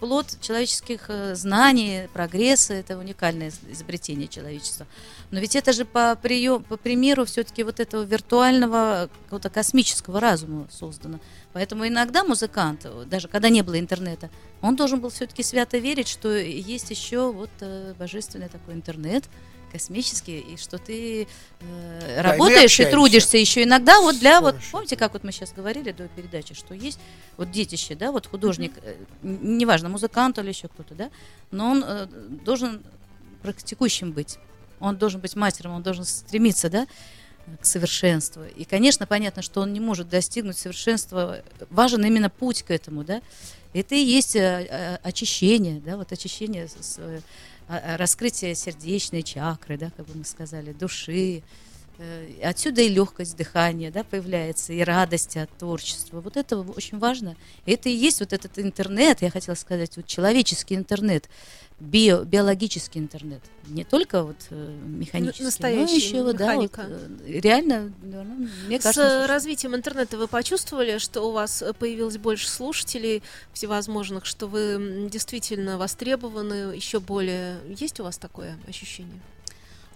плод 0.00 0.26
человеческих 0.40 1.04
э, 1.06 1.36
знаний, 1.36 2.08
прогресса, 2.12 2.74
это 2.74 2.98
уникальное 2.98 3.50
из- 3.50 3.60
изобретение 3.70 4.26
человечества. 4.26 4.84
Но 5.30 5.38
ведь 5.38 5.54
это 5.54 5.72
же 5.72 5.84
по, 5.84 6.18
прием, 6.20 6.64
по 6.64 6.76
примеру 6.76 7.24
все-таки 7.24 7.62
вот 7.62 7.78
этого 7.78 8.02
виртуального, 8.02 9.08
какого-то 9.26 9.48
космического 9.48 10.18
разума 10.18 10.66
создано. 10.72 11.20
Поэтому 11.52 11.86
иногда 11.86 12.24
музыкант, 12.24 12.84
даже 13.08 13.28
когда 13.28 13.48
не 13.48 13.62
было 13.62 13.78
интернета, 13.78 14.28
он 14.60 14.74
должен 14.74 14.98
был 14.98 15.10
все-таки 15.10 15.44
свято 15.44 15.78
верить, 15.78 16.08
что 16.08 16.36
есть 16.36 16.90
еще 16.90 17.30
вот 17.30 17.50
божественный 17.96 18.48
такой 18.48 18.74
интернет 18.74 19.22
космический, 19.76 20.38
и 20.40 20.56
что 20.56 20.78
ты 20.78 21.28
э, 21.60 22.20
работаешь 22.22 22.80
и 22.80 22.82
общаемся. 22.82 22.90
трудишься 22.90 23.36
еще 23.36 23.62
иногда 23.62 24.00
вот 24.00 24.18
для 24.18 24.40
вот 24.40 24.54
Хорошо. 24.54 24.70
помните, 24.72 24.96
как 24.96 25.12
вот 25.12 25.22
мы 25.22 25.32
сейчас 25.32 25.52
говорили 25.52 25.92
до 25.92 26.08
передачи, 26.08 26.54
что 26.54 26.74
есть 26.74 26.98
вот 27.36 27.50
детище, 27.50 27.94
да, 27.94 28.10
вот 28.10 28.26
художник, 28.26 28.72
н- 29.22 29.58
неважно 29.58 29.90
музыкант 29.90 30.38
или 30.38 30.48
еще 30.48 30.68
кто-то, 30.68 30.94
да, 30.94 31.10
но 31.50 31.70
он 31.70 31.84
э, 31.86 32.06
должен 32.44 32.82
практикующим 33.42 34.12
быть, 34.12 34.38
он 34.80 34.96
должен 34.96 35.20
быть 35.20 35.36
мастером, 35.36 35.72
он 35.72 35.82
должен 35.82 36.04
стремиться, 36.04 36.70
да, 36.70 36.86
к 37.60 37.64
совершенству. 37.66 38.42
И, 38.56 38.64
конечно, 38.64 39.06
понятно, 39.06 39.42
что 39.42 39.60
он 39.60 39.72
не 39.72 39.78
может 39.78 40.08
достигнуть 40.08 40.56
совершенства. 40.56 41.42
Важен 41.70 42.04
именно 42.04 42.28
путь 42.28 42.62
к 42.64 42.72
этому, 42.72 43.04
да. 43.04 43.20
Это 43.72 43.94
и 43.94 44.00
есть 44.00 44.34
э, 44.34 44.66
э, 44.68 44.96
очищение, 45.02 45.80
да, 45.80 45.96
вот 45.96 46.10
очищение, 46.10 46.66
раскрытие 47.68 48.54
сердечной 48.54 49.22
чакры, 49.22 49.76
да, 49.76 49.90
как 49.96 50.06
бы 50.06 50.18
мы 50.18 50.24
сказали, 50.24 50.72
души. 50.72 51.42
Э, 51.98 52.26
Отсюда 52.42 52.82
и 52.82 52.88
легкость 52.88 53.36
дыхания, 53.36 53.90
да, 53.90 54.04
появляется, 54.04 54.72
и 54.72 54.80
радость 54.80 55.36
от 55.36 55.50
творчества. 55.56 56.20
Вот 56.20 56.36
это 56.36 56.58
очень 56.58 56.98
важно. 56.98 57.36
И 57.64 57.72
это 57.72 57.88
и 57.88 57.92
есть 57.92 58.20
вот 58.20 58.32
этот 58.32 58.58
интернет, 58.58 59.22
я 59.22 59.30
хотела 59.30 59.54
сказать, 59.54 59.96
вот 59.96 60.06
человеческий 60.06 60.74
интернет, 60.74 61.28
био, 61.80 62.22
биологический 62.24 62.98
интернет. 62.98 63.40
Не 63.68 63.84
только 63.84 64.22
вот 64.22 64.36
э, 64.50 64.76
механический, 64.84 65.42
но 65.42 65.46
настоящий, 65.46 65.96
еще, 65.96 66.22
вот, 66.22 66.36
да, 66.36 66.54
вот, 66.54 66.64
механика. 66.64 66.86
э, 67.26 67.40
реально, 67.40 67.92
ну, 68.02 68.24
мне 68.66 68.78
С 68.78 68.82
кажется, 68.82 69.10
слушай, 69.10 69.26
развитием 69.26 69.74
интернета 69.74 70.18
вы 70.18 70.28
почувствовали, 70.28 70.98
что 70.98 71.22
у 71.22 71.32
вас 71.32 71.64
появилось 71.78 72.18
больше 72.18 72.48
слушателей 72.48 73.22
всевозможных, 73.54 74.26
что 74.26 74.46
вы 74.46 75.08
действительно 75.10 75.78
востребованы 75.78 76.74
еще 76.74 77.00
более? 77.00 77.58
Есть 77.68 78.00
у 78.00 78.04
вас 78.04 78.18
такое 78.18 78.58
ощущение? 78.68 79.20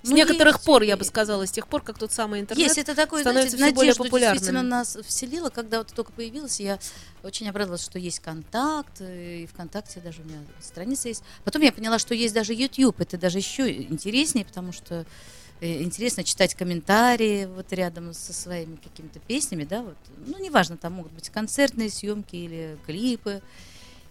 С 0.03 0.09
Ну, 0.09 0.17
некоторых 0.17 0.57
есть, 0.57 0.65
пор, 0.65 0.83
я 0.83 0.97
бы 0.97 1.05
сказала, 1.05 1.47
с 1.47 1.51
тех 1.51 1.67
пор, 1.67 1.83
как 1.83 1.99
тот 1.99 2.11
самый 2.11 2.41
интернет 2.41 2.69
Есть, 2.69 2.79
это 2.79 2.95
такое, 2.95 3.21
становится 3.21 3.57
знаете, 3.57 3.75
все 3.75 3.77
более 3.77 3.93
надежду 3.93 4.19
действительно 4.19 4.61
популярным. 4.61 4.69
нас 4.71 4.99
вселило, 5.07 5.51
когда 5.51 5.79
вот 5.79 5.93
только 5.93 6.13
появилась, 6.13 6.59
я 6.61 6.79
очень 7.23 7.49
обрадовалась, 7.49 7.85
что 7.85 7.99
есть 7.99 8.21
контакт, 8.21 9.01
и 9.01 9.47
ВКонтакте 9.53 10.01
даже 10.01 10.23
у 10.23 10.25
меня 10.25 10.39
страница 10.61 11.09
есть. 11.09 11.23
Потом 11.45 11.63
я 11.63 11.73
поняла, 11.73 11.99
что 11.99 12.15
есть 12.15 12.35
даже 12.35 12.55
YouTube, 12.55 13.01
это 13.01 13.19
даже 13.19 13.39
еще 13.39 13.71
интереснее, 13.71 14.47
потому 14.47 14.73
что 14.73 15.05
э, 15.61 15.83
интересно 15.83 16.25
читать 16.25 16.55
комментарии 16.55 17.45
вот 17.47 17.71
рядом 17.73 18.15
со 18.15 18.33
своими 18.33 18.77
какими-то 18.77 19.19
песнями, 19.19 19.65
да, 19.65 19.83
вот. 19.83 19.97
Ну, 20.27 20.39
неважно, 20.43 20.79
там 20.79 20.95
могут 20.95 21.13
быть 21.13 21.29
концертные 21.29 21.91
съемки 21.91 22.37
или 22.37 22.79
клипы. 22.87 23.43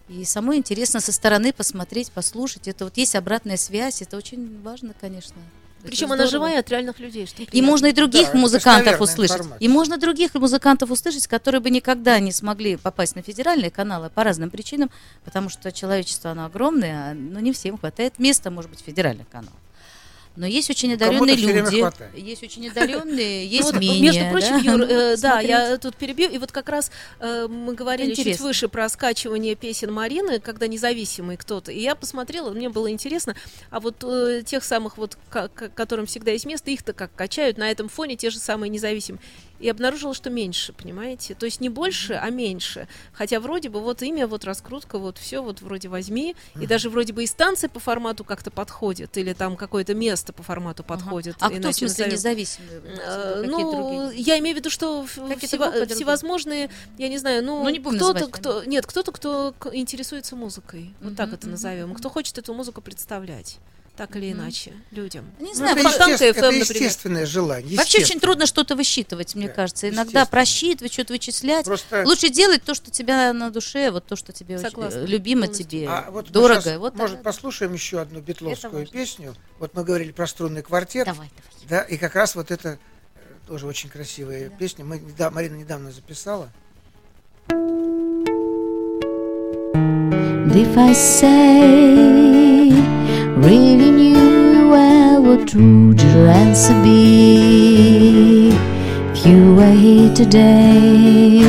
И 0.07 0.25
самой 0.25 0.57
интересно 0.57 0.99
со 1.01 1.11
стороны 1.11 1.53
посмотреть, 1.53 2.11
послушать. 2.11 2.67
Это 2.67 2.83
вот 2.85 2.97
есть 2.97 3.15
обратная 3.15 3.57
связь, 3.57 4.01
это 4.01 4.17
очень 4.17 4.59
важно, 4.63 4.95
конечно. 4.99 5.35
Причем 5.83 6.11
она 6.11 6.27
живая 6.27 6.59
от 6.59 6.69
реальных 6.69 6.99
людей. 6.99 7.25
Что 7.25 7.43
И 7.43 7.61
можно 7.61 7.87
и 7.87 7.91
других 7.93 8.31
Да, 8.31 8.37
музыкантов 8.37 8.99
услышать. 9.01 9.37
информация. 9.37 9.65
И 9.65 9.67
можно 9.67 9.97
других 9.97 10.33
музыкантов 10.35 10.91
услышать, 10.91 11.27
которые 11.27 11.61
бы 11.61 11.69
никогда 11.69 12.19
не 12.19 12.31
смогли 12.31 12.75
попасть 12.77 13.15
на 13.15 13.21
федеральные 13.21 13.71
каналы 13.71 14.09
по 14.09 14.23
разным 14.23 14.49
причинам, 14.49 14.89
потому 15.23 15.49
что 15.49 15.71
человечество, 15.71 16.31
оно 16.31 16.45
огромное, 16.45 17.13
но 17.13 17.39
не 17.39 17.53
всем 17.53 17.77
хватает 17.77 18.19
места, 18.19 18.51
может 18.51 18.69
быть, 18.69 18.81
федеральных 18.81 19.27
каналов. 19.29 19.53
Но 20.39 20.47
есть 20.47 20.69
очень 20.69 20.93
одаренные 20.93 21.35
люди, 21.35 22.17
есть 22.17 22.43
очень 22.43 22.69
одаренные, 22.69 23.43
Ну 23.43 23.51
есть 23.51 23.73
менее. 23.73 24.01
Между 24.01 24.29
прочим, 24.31 24.63
да. 24.63 24.71
Юр, 24.71 24.81
э, 24.83 25.17
да, 25.17 25.39
я 25.41 25.77
тут 25.77 25.97
перебью. 25.97 26.29
И 26.29 26.37
вот 26.37 26.53
как 26.53 26.69
раз 26.69 26.91
э, 27.19 27.47
мы 27.49 27.73
говорили 27.73 28.13
чуть 28.13 28.39
выше 28.39 28.69
про 28.69 28.87
скачивание 28.87 29.55
песен 29.55 29.91
Марины, 29.91 30.39
когда 30.39 30.67
независимый 30.67 31.35
кто-то. 31.35 31.73
И 31.73 31.81
я 31.81 31.93
посмотрела, 31.93 32.51
мне 32.51 32.69
было 32.69 32.89
интересно, 32.89 33.35
а 33.69 33.81
вот 33.81 34.01
э, 34.05 34.43
тех 34.45 34.63
самых 34.63 34.97
вот, 34.97 35.17
которым 35.29 36.05
всегда 36.05 36.31
есть 36.31 36.45
место, 36.45 36.71
их-то 36.71 36.93
как 36.93 37.13
качают 37.13 37.57
на 37.57 37.69
этом 37.69 37.89
фоне 37.89 38.15
те 38.15 38.29
же 38.29 38.39
самые 38.39 38.69
независимые. 38.69 39.19
И 39.59 39.67
обнаружила, 39.69 40.13
что 40.13 40.29
меньше, 40.29 40.71
понимаете? 40.73 41.35
То 41.35 41.45
есть 41.45 41.59
не 41.59 41.69
больше, 41.69 42.13
а 42.13 42.29
меньше. 42.29 42.87
Хотя 43.13 43.39
вроде 43.39 43.69
бы 43.69 43.81
вот 43.81 44.01
имя, 44.01 44.25
вот 44.27 44.45
раскрутка, 44.45 44.97
вот 44.97 45.17
все 45.17 45.41
вот 45.43 45.61
вроде 45.61 45.89
возьми. 45.89 46.35
И 46.61 46.65
даже 46.65 46.89
вроде 46.89 47.11
бы 47.13 47.23
и 47.23 47.27
станция 47.27 47.69
по 47.69 47.79
формату 47.79 48.23
как-то 48.23 48.51
подходит, 48.51 49.17
или 49.17 49.33
там 49.33 49.57
какое-то 49.57 49.93
место 49.93 50.31
по 50.33 50.43
формату 50.43 50.83
Ага. 50.87 50.95
подходит. 50.95 51.35
А 51.39 51.49
кто, 51.49 51.71
в 51.71 51.73
смысле, 51.75 52.05
назовем. 52.05 52.11
независимые? 52.13 52.81
Э, 52.85 53.41
Какие 53.41 53.51
Ну, 53.63 54.05
другие? 54.07 54.21
я 54.23 54.39
имею 54.39 54.55
в 54.55 54.59
виду, 54.59 54.69
что 54.69 55.03
в- 55.03 55.15
Какие-то 55.15 55.45
всева- 55.47 55.57
группы 55.65 55.77
другие. 55.79 55.95
всевозможные, 55.95 56.69
я 56.97 57.09
не 57.09 57.17
знаю, 57.17 57.43
ну, 57.43 57.61
Ну, 57.63 57.69
не 57.69 57.79
кто-то, 57.79 58.27
кто, 58.27 58.63
нет, 58.63 58.85
кто-то, 58.85 59.11
кто 59.11 59.53
интересуется 59.73 60.35
музыкой, 60.35 60.93
вот 61.01 61.15
так 61.15 61.27
Мгм, 61.27 61.35
это 61.35 61.47
назовем, 61.49 61.93
кто 61.95 62.09
хочет 62.09 62.37
эту 62.37 62.53
музыку 62.53 62.81
представлять, 62.81 63.57
так 63.99 64.15
или 64.15 64.31
иначе, 64.31 64.71
людям. 64.91 65.25
Не 65.39 65.47
Ну, 65.49 65.53
знаю, 65.55 65.75
это, 65.75 65.89
Фонтанка 65.89 66.13
естественно- 66.13 66.45
FM, 66.45 66.49
это 66.55 66.59
например. 66.59 66.83
естественное 66.83 67.25
желание. 67.25 67.77
Вообще 67.77 67.97
очень 67.99 68.19
трудно 68.21 68.45
что-то 68.45 68.77
высчитывать, 68.77 69.35
мне 69.35 69.47
Да, 69.47 69.53
кажется. 69.53 69.89
Иногда 69.89 70.25
просчитывать, 70.25 70.93
что-то 70.93 71.11
вычислять. 71.11 71.65
Просто 71.65 72.03
Лучше 72.05 72.29
делать 72.29 72.63
то, 72.63 72.73
что 72.73 72.91
тебя 72.91 73.33
на 73.33 73.49
душе, 73.51 73.91
вот 73.91 74.05
то, 74.05 74.15
что 74.15 74.31
тебе 74.31 74.55
очень, 74.55 74.69
Согласна, 74.69 74.99
э, 74.99 75.05
любимо 75.05 75.41
полностью. 75.47 75.65
тебе, 75.67 75.87
А 75.89 76.09
вот 76.11 76.31
дорого. 76.31 76.79
вот 76.79 76.95
может, 76.95 77.15
это- 77.15 77.23
послушаем 77.25 77.73
еще 77.73 77.99
одну 77.99 78.21
битловскую 78.21 78.87
песню. 78.87 79.35
Вот 79.59 79.73
мы 79.75 79.83
говорили 79.83 80.13
про 80.13 80.27
струнный 80.27 80.61
квартет. 80.61 81.05
Давай, 81.05 81.29
давай. 81.67 81.69
Да, 81.69 81.81
и 81.81 81.97
как 81.97 82.15
раз 82.15 82.35
вот 82.35 82.51
это 82.51 82.79
э, 83.15 83.19
тоже 83.49 83.67
очень 83.67 83.89
красивая 83.89 84.47
песня. 84.49 84.85
Мы, 84.85 84.99
неда- 84.99 85.29
Марина 85.29 85.57
недавно 85.57 85.91
записала. 85.91 86.49
If 90.55 90.77
I 90.77 90.93
say, 90.93 92.98
really 93.41 93.91
knew 93.91 94.69
well, 94.69 95.21
what 95.21 95.55
would 95.55 96.01
your 96.01 96.27
answer 96.27 96.73
be 96.83 98.49
if 99.11 99.25
you 99.25 99.55
were 99.55 99.71
here 99.71 100.13
today? 100.13 101.39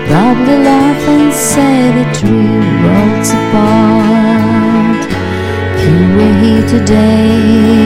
probably 0.07 0.57
laugh 0.67 1.03
and 1.07 1.33
say 1.33 1.75
that 1.97 2.13
we're 2.23 2.73
worlds 2.83 3.29
apart. 3.39 5.01
If 5.75 5.81
you 5.87 5.99
were 6.17 6.35
here 6.43 6.65
today, 6.67 7.84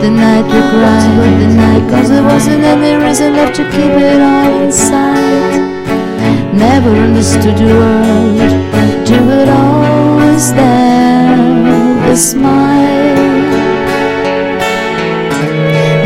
The 0.00 0.10
night 0.10 0.44
we 0.44 0.60
cried? 0.70 1.16
About 1.16 1.38
the 1.40 1.48
night, 1.56 1.84
cause 1.90 2.08
there 2.10 2.22
wasn't 2.22 2.62
any 2.62 2.92
reason 3.02 3.32
left 3.34 3.56
to 3.56 3.64
keep 3.64 3.94
it 4.08 4.20
all 4.20 4.60
inside. 4.62 5.64
Never 6.54 6.90
understood 6.90 7.56
the 7.56 7.64
world, 7.64 8.38
but 8.72 9.10
you 9.10 9.20
were 9.26 9.50
always 9.50 10.52
there 10.52 11.36
with 12.02 12.12
a 12.12 12.16
smile. 12.16 13.16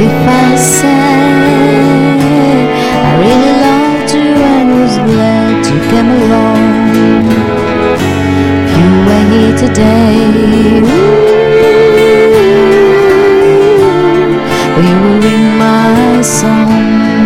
If 0.07 0.17
I 0.27 0.57
said 0.57 1.21
I 3.05 3.11
really 3.21 3.55
loved 3.67 4.11
you 4.15 4.33
and 4.55 4.69
was 4.81 4.97
glad 5.11 5.67
you 5.67 5.79
came 5.91 6.11
along, 6.21 6.63
you 8.77 8.89
were 9.07 9.25
here 9.33 9.55
today, 9.59 10.50
my 15.39 16.23
song. 16.23 17.20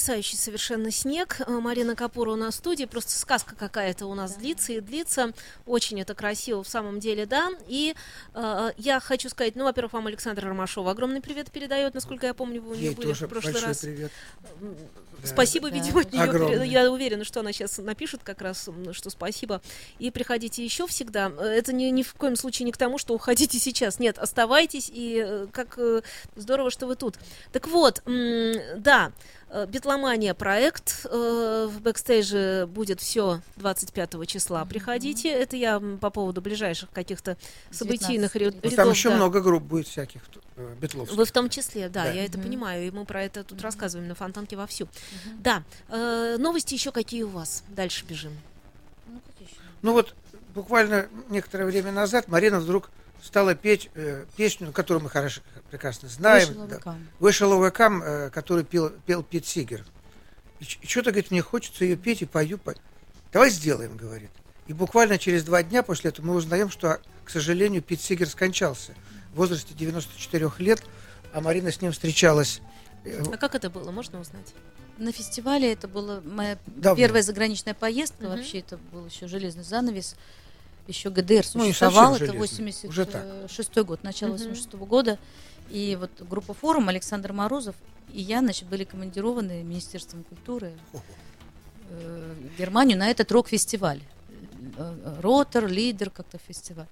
Потрясающий 0.00 0.36
совершенно 0.38 0.90
снег. 0.90 1.42
Э, 1.46 1.50
Марина 1.50 1.94
Капура 1.94 2.30
у 2.30 2.36
нас 2.36 2.54
в 2.54 2.58
студии. 2.58 2.86
Просто 2.86 3.12
сказка 3.12 3.54
какая-то 3.54 4.06
у 4.06 4.14
нас 4.14 4.34
длится 4.34 4.72
и 4.72 4.80
длится. 4.80 5.32
Очень 5.66 6.00
это 6.00 6.14
красиво 6.14 6.62
в 6.62 6.68
самом 6.68 7.00
деле, 7.00 7.26
да. 7.26 7.50
И 7.68 7.94
э, 8.34 8.70
я 8.78 8.98
хочу 9.00 9.28
сказать, 9.28 9.56
ну, 9.56 9.64
во-первых, 9.64 9.92
вам 9.92 10.06
Александр 10.06 10.46
Ромашова 10.46 10.92
огромный 10.92 11.20
привет 11.20 11.50
передает, 11.50 11.92
насколько 11.92 12.26
я 12.26 12.32
помню, 12.32 12.62
вы 12.62 12.70
у 12.70 12.74
нее 12.74 12.86
Ей 12.86 12.94
были 12.94 13.08
тоже 13.08 13.26
в 13.26 13.28
прошлый 13.28 13.52
большой 13.52 13.68
раз. 13.68 13.78
привет. 13.80 14.12
Спасибо, 15.24 15.70
Да. 15.70 15.76
видимо, 15.76 16.00
от 16.00 16.12
нее. 16.12 16.22
Огромное. 16.22 16.64
Я 16.64 16.90
уверена, 16.90 17.24
что 17.24 17.40
она 17.40 17.52
сейчас 17.52 17.78
напишет 17.78 18.20
как 18.22 18.40
раз, 18.42 18.68
м, 18.68 18.92
что 18.92 19.10
спасибо. 19.10 19.60
И 19.98 20.10
приходите 20.10 20.64
еще 20.64 20.86
всегда. 20.86 21.32
Э, 21.38 21.44
Это 21.60 21.72
ни, 21.72 21.84
ни 21.86 22.02
в 22.02 22.14
коем 22.14 22.36
случае 22.36 22.66
не 22.66 22.72
к 22.72 22.76
тому, 22.76 22.98
что 22.98 23.14
уходите 23.14 23.58
сейчас. 23.58 23.98
Нет, 23.98 24.18
оставайтесь. 24.18 24.90
И 24.92 25.22
э, 25.26 25.46
как 25.52 25.74
э, 25.78 26.02
здорово, 26.36 26.70
что 26.70 26.86
вы 26.86 26.96
тут. 26.96 27.16
Так 27.52 27.68
вот, 27.68 28.02
да, 28.06 29.12
Битломания 29.68 30.32
проект. 30.34 31.04
В 31.04 31.72
бэкстейже 31.80 32.68
будет 32.68 33.00
все 33.00 33.40
25 33.56 34.26
числа. 34.28 34.64
Приходите. 34.64 35.28
Это 35.28 35.56
я 35.56 35.80
по 36.00 36.10
поводу 36.10 36.40
ближайших 36.40 36.90
каких-то 36.90 37.36
событийных 37.72 38.32
19. 38.34 38.62
Ну, 38.62 38.70
рядов. 38.70 38.76
там 38.76 38.90
еще 38.90 39.08
да. 39.10 39.16
много 39.16 39.40
групп 39.40 39.64
будет 39.64 39.88
всяких 39.88 40.22
битловских. 40.80 41.16
Вы 41.16 41.24
в 41.24 41.32
том 41.32 41.48
числе, 41.50 41.88
да, 41.88 42.04
Да. 42.04 42.12
я 42.12 42.24
это 42.24 42.38
Мгм. 42.38 42.46
понимаю, 42.46 42.86
и 42.86 42.90
мы 42.90 43.04
про 43.04 43.22
это 43.24 43.44
тут 43.44 43.60
рассказываем 43.62 44.08
на 44.08 44.14
Фонтанке 44.14 44.56
вовсю. 44.56 44.88
Да, 45.38 45.62
э, 45.88 46.36
новости 46.38 46.74
еще 46.74 46.92
какие 46.92 47.22
у 47.22 47.28
вас? 47.28 47.64
Дальше 47.68 48.04
бежим. 48.04 48.32
Ну, 49.06 49.20
какие 49.26 49.48
еще? 49.48 49.60
Ну 49.82 49.92
вот 49.92 50.14
буквально 50.54 51.08
некоторое 51.28 51.64
время 51.66 51.92
назад 51.92 52.28
Марина 52.28 52.60
вдруг 52.60 52.90
стала 53.22 53.54
петь 53.54 53.90
э, 53.94 54.24
песню, 54.36 54.72
которую 54.72 55.02
мы 55.04 55.10
хорошо, 55.10 55.42
прекрасно 55.70 56.08
знаем. 56.08 56.48
Вышел 56.48 56.66
да. 56.66 56.74
Овекам. 56.76 57.08
Вышел 57.18 57.52
Овекам, 57.52 58.02
э, 58.02 58.30
который 58.30 58.64
пел, 58.64 58.90
пел 59.06 59.22
Пит 59.22 59.46
Сигер. 59.46 59.84
И, 60.60 60.64
что-то, 60.64 61.10
говорит, 61.10 61.30
мне 61.30 61.42
хочется 61.42 61.84
ее 61.84 61.96
петь 61.96 62.22
и 62.22 62.26
пою. 62.26 62.58
по- 62.58 62.74
Давай 63.32 63.50
сделаем, 63.50 63.96
говорит. 63.96 64.30
И 64.66 64.72
буквально 64.72 65.18
через 65.18 65.42
два 65.44 65.62
дня 65.62 65.82
после 65.82 66.10
этого 66.10 66.26
мы 66.26 66.34
узнаем, 66.34 66.70
что, 66.70 67.00
к 67.24 67.30
сожалению, 67.30 67.82
Пит 67.82 68.00
Сигер 68.00 68.28
скончался 68.28 68.94
в 69.32 69.36
возрасте 69.36 69.74
94 69.74 70.50
лет, 70.58 70.82
а 71.32 71.40
Марина 71.40 71.70
с 71.70 71.80
ним 71.80 71.92
встречалась. 71.92 72.60
э, 73.04 73.22
А 73.32 73.36
как 73.36 73.54
это 73.54 73.70
было, 73.70 73.90
можно 73.90 74.20
узнать? 74.20 74.54
На 74.98 75.12
фестивале 75.12 75.72
это 75.72 75.88
была 75.88 76.20
моя 76.24 76.58
Давно. 76.66 76.96
первая 76.96 77.22
заграничная 77.22 77.74
поездка. 77.74 78.24
Мгм. 78.26 78.36
Вообще 78.36 78.58
это 78.58 78.76
был 78.92 79.06
еще 79.06 79.28
железный 79.28 79.64
занавес. 79.64 80.16
Еще 80.86 81.08
ГДР 81.10 81.44
Ну, 81.54 81.64
не 81.64 81.68
существовал. 81.72 82.12
совсем 82.12 82.26
это 82.26 82.36
железный, 82.36 82.88
уже 82.88 83.04
так. 83.06 83.24
86 83.42 83.84
год, 83.84 84.02
начало 84.02 84.30
Мгм. 84.30 84.38
86 84.38 84.74
года. 84.86 85.18
И 85.70 85.96
вот 85.98 86.10
группа 86.28 86.52
форум 86.52 86.88
Александр 86.88 87.32
Морозов 87.32 87.76
и 88.12 88.20
я, 88.22 88.40
значит, 88.40 88.68
были 88.68 88.82
командированы 88.84 89.62
Министерством 89.62 90.24
культуры 90.24 90.72
э, 91.90 92.34
в 92.54 92.58
Германию 92.58 92.98
на 92.98 93.08
этот 93.10 93.30
рок-фестиваль. 93.32 94.00
Э, 94.76 94.94
э, 95.04 95.20
Ротор, 95.20 95.66
лидер 95.68 96.10
как-то 96.10 96.38
фестиваль. 96.38 96.86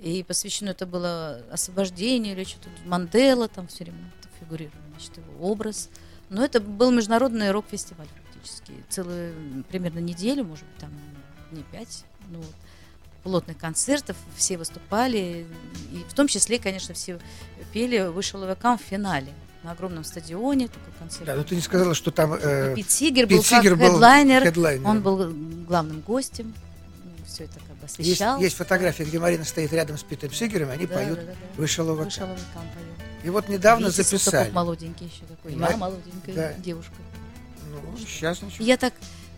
И 0.00 0.22
посвящено 0.22 0.70
это 0.70 0.86
было 0.86 1.42
освобождению 1.50 2.34
или 2.34 2.44
что-то 2.44 2.68
Мандела, 2.84 3.48
там 3.48 3.66
все 3.68 3.84
время 3.84 4.12
фигурировал, 4.40 4.78
значит, 4.90 5.16
его 5.16 5.50
образ. 5.50 5.88
Но 6.28 6.44
это 6.44 6.60
был 6.60 6.90
международный 6.90 7.50
рок-фестиваль 7.50 8.08
фактически. 8.24 8.72
Целую 8.88 9.64
примерно 9.68 10.00
неделю, 10.00 10.44
может 10.44 10.66
быть, 10.66 10.76
там 10.78 10.90
не 11.52 11.62
пять. 11.62 12.04
Ну, 12.28 12.38
вот, 12.38 12.54
плотных 13.22 13.56
концертов, 13.56 14.16
все 14.36 14.58
выступали. 14.58 15.46
И 15.92 16.04
в 16.08 16.14
том 16.14 16.28
числе, 16.28 16.58
конечно, 16.58 16.94
все 16.94 17.18
пели 17.72 18.08
«Вышел 18.08 18.42
Овекам» 18.42 18.78
в 18.78 18.82
финале 18.82 19.32
на 19.62 19.72
огромном 19.72 20.04
стадионе, 20.04 20.68
такой 20.68 20.92
концерт. 20.98 21.26
Да, 21.26 21.34
но 21.34 21.42
ты 21.42 21.56
не 21.56 21.60
сказала, 21.60 21.94
что 21.94 22.12
там 22.12 22.34
э, 22.34 22.74
Пит 22.76 22.88
Сигер 22.90 23.26
Пит 23.26 23.38
был 23.38 23.44
Сигер 23.44 23.70
как 23.72 23.80
был 23.80 23.94
хедлайнер, 23.94 24.44
хедлайнером. 24.44 24.86
он 24.90 25.00
был 25.02 25.32
главным 25.66 26.00
гостем. 26.02 26.54
Все 27.26 27.44
это 27.44 27.54
как 27.54 27.75
бы 27.94 28.02
Есть, 28.02 28.20
освещал. 28.20 28.40
есть 28.40 28.56
фотография, 28.56 29.04
где 29.04 29.18
Марина 29.18 29.44
стоит 29.44 29.72
рядом 29.72 29.96
с 29.98 30.02
Питом 30.02 30.32
Сигером, 30.32 30.70
они 30.70 30.86
Да, 30.86 30.94
поют 30.94 31.18
да, 31.20 31.24
да, 31.26 31.32
да. 31.32 31.38
«Вышел 31.56 31.88
Овекам». 31.88 32.04
Вышел. 32.06 32.28
И 33.24 33.30
вот 33.30 33.48
недавно 33.48 33.86
Витя 33.86 33.96
записали. 33.96 34.34
Салтыков 34.34 34.54
молоденький 34.54 35.06
еще 35.06 35.24
такой. 35.28 35.54
Да. 35.56 35.70
Я 35.70 35.76
молоденькая 35.76 36.34
Да. 36.34 36.52
девушка. 36.54 36.94
Ну, 37.70 37.98
сейчас 37.98 38.42
ничего. 38.42 38.64
Я 38.64 38.76
так, 38.76 38.94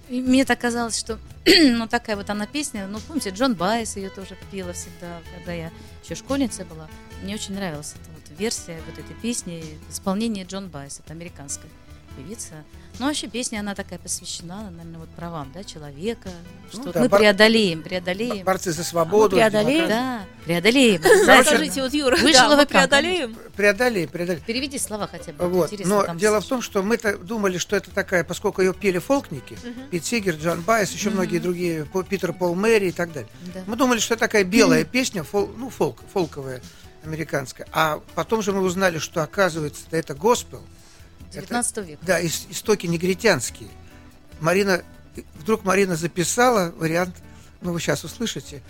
мне 0.09 0.45
так 0.45 0.59
казалось, 0.61 0.99
что 0.99 1.19
ну 1.47 1.87
такая 1.89 2.17
вот 2.17 2.29
она 2.31 2.47
песня, 2.47 2.87
ну 2.87 2.99
помните, 3.01 3.31
Джон 3.31 3.55
Байес 3.55 3.97
ее 3.97 4.11
тоже 4.11 4.37
пела 4.51 4.73
всегда, 4.73 5.21
когда 5.37 5.53
я 5.53 5.71
еще 6.05 6.15
школьница 6.15 6.65
была. 6.65 6.89
Мне 7.23 7.35
очень 7.35 7.55
нравилась 7.55 7.95
эта 8.01 8.11
вот 8.11 8.39
версия 8.39 8.79
вот 8.87 8.99
этой 8.99 9.15
песни, 9.17 9.65
исполнение 9.91 10.45
Джон 10.45 10.69
Байес, 10.69 11.01
это 11.01 11.13
американская 11.13 11.71
певица. 12.17 12.55
Ну 12.99 13.07
вообще 13.07 13.29
песня, 13.29 13.61
она 13.61 13.75
такая 13.75 13.99
посвящена, 13.99 14.71
наверное, 14.71 14.99
вот 14.99 15.09
правам, 15.11 15.51
да, 15.55 15.63
человека, 15.63 16.31
что 16.71 16.83
Ну 16.83 16.93
да, 16.93 17.01
мы 17.01 17.09
бор- 17.09 17.21
преодолеем, 17.21 17.83
преодолеем. 17.83 18.45
Борцы 18.45 18.73
за 18.73 18.83
свободу. 18.83 19.37
А 19.37 19.45
мы 19.45 19.51
преодолеем? 19.51 19.89
Да, 19.89 20.25
преодолеем. 20.45 21.03
Знаете, 21.25 21.45
Скажите, 21.51 21.83
вот, 21.83 21.95
Юра, 21.95 22.17
Вышел 22.17 22.49
да, 22.49 22.57
мы 22.57 22.67
преодолеем? 22.67 23.37
Преодолеем, 23.57 24.09
преодолеем. 24.09 24.45
Переведи 24.45 24.79
слова 24.79 25.07
хотя 25.07 25.33
бы. 25.33 25.47
Вот. 25.49 25.73
интересно 25.73 25.97
Но 25.97 26.03
там 26.05 26.19
дело 26.19 26.41
в 26.41 26.45
том, 26.47 26.61
что 26.61 26.83
мы-то 26.83 27.17
думали, 27.19 27.59
что 27.59 27.77
это 27.77 27.91
такая, 27.91 28.25
поскольку 28.25 28.63
ее 28.63 28.75
пели 28.75 28.99
фолкники, 28.99 29.57
Мгм. 29.63 29.89
Пит 29.91 30.05
Сигер, 30.05 30.35
Джон 30.35 30.63
Байес, 30.63 30.91
еще 30.91 31.11
многие 31.11 31.39
другие, 31.39 31.87
Питер 32.09 32.33
Пол 32.33 32.55
Мэри 32.55 32.89
и 32.89 32.93
так 32.93 33.13
далее. 33.13 33.31
Да. 33.55 33.63
Мы 33.67 33.77
думали, 33.77 33.99
что 34.01 34.15
это 34.15 34.21
такая 34.27 34.45
белая 34.45 34.85
песня, 34.85 35.23
фол- 35.23 35.53
ну, 35.57 35.71
фолк, 35.71 36.01
фолковая, 36.13 36.61
американская. 37.05 37.67
А 37.73 38.01
потом 38.15 38.43
же 38.43 38.53
мы 38.53 38.63
узнали, 38.63 38.99
что, 38.99 39.23
оказывается, 39.23 39.83
это 39.93 40.15
госпел. 40.15 40.63
19 41.33 41.77
века. 41.79 41.99
Да, 42.05 42.21
ис- 42.23 42.47
истоки 42.51 42.87
негритянские. 42.87 43.69
Марина, 44.41 44.83
вдруг 45.35 45.65
Марина 45.65 45.97
записала 45.97 46.73
вариант, 46.77 47.15
ну 47.61 47.73
вы 47.73 47.81
сейчас 47.81 48.05
услышите, 48.05 48.63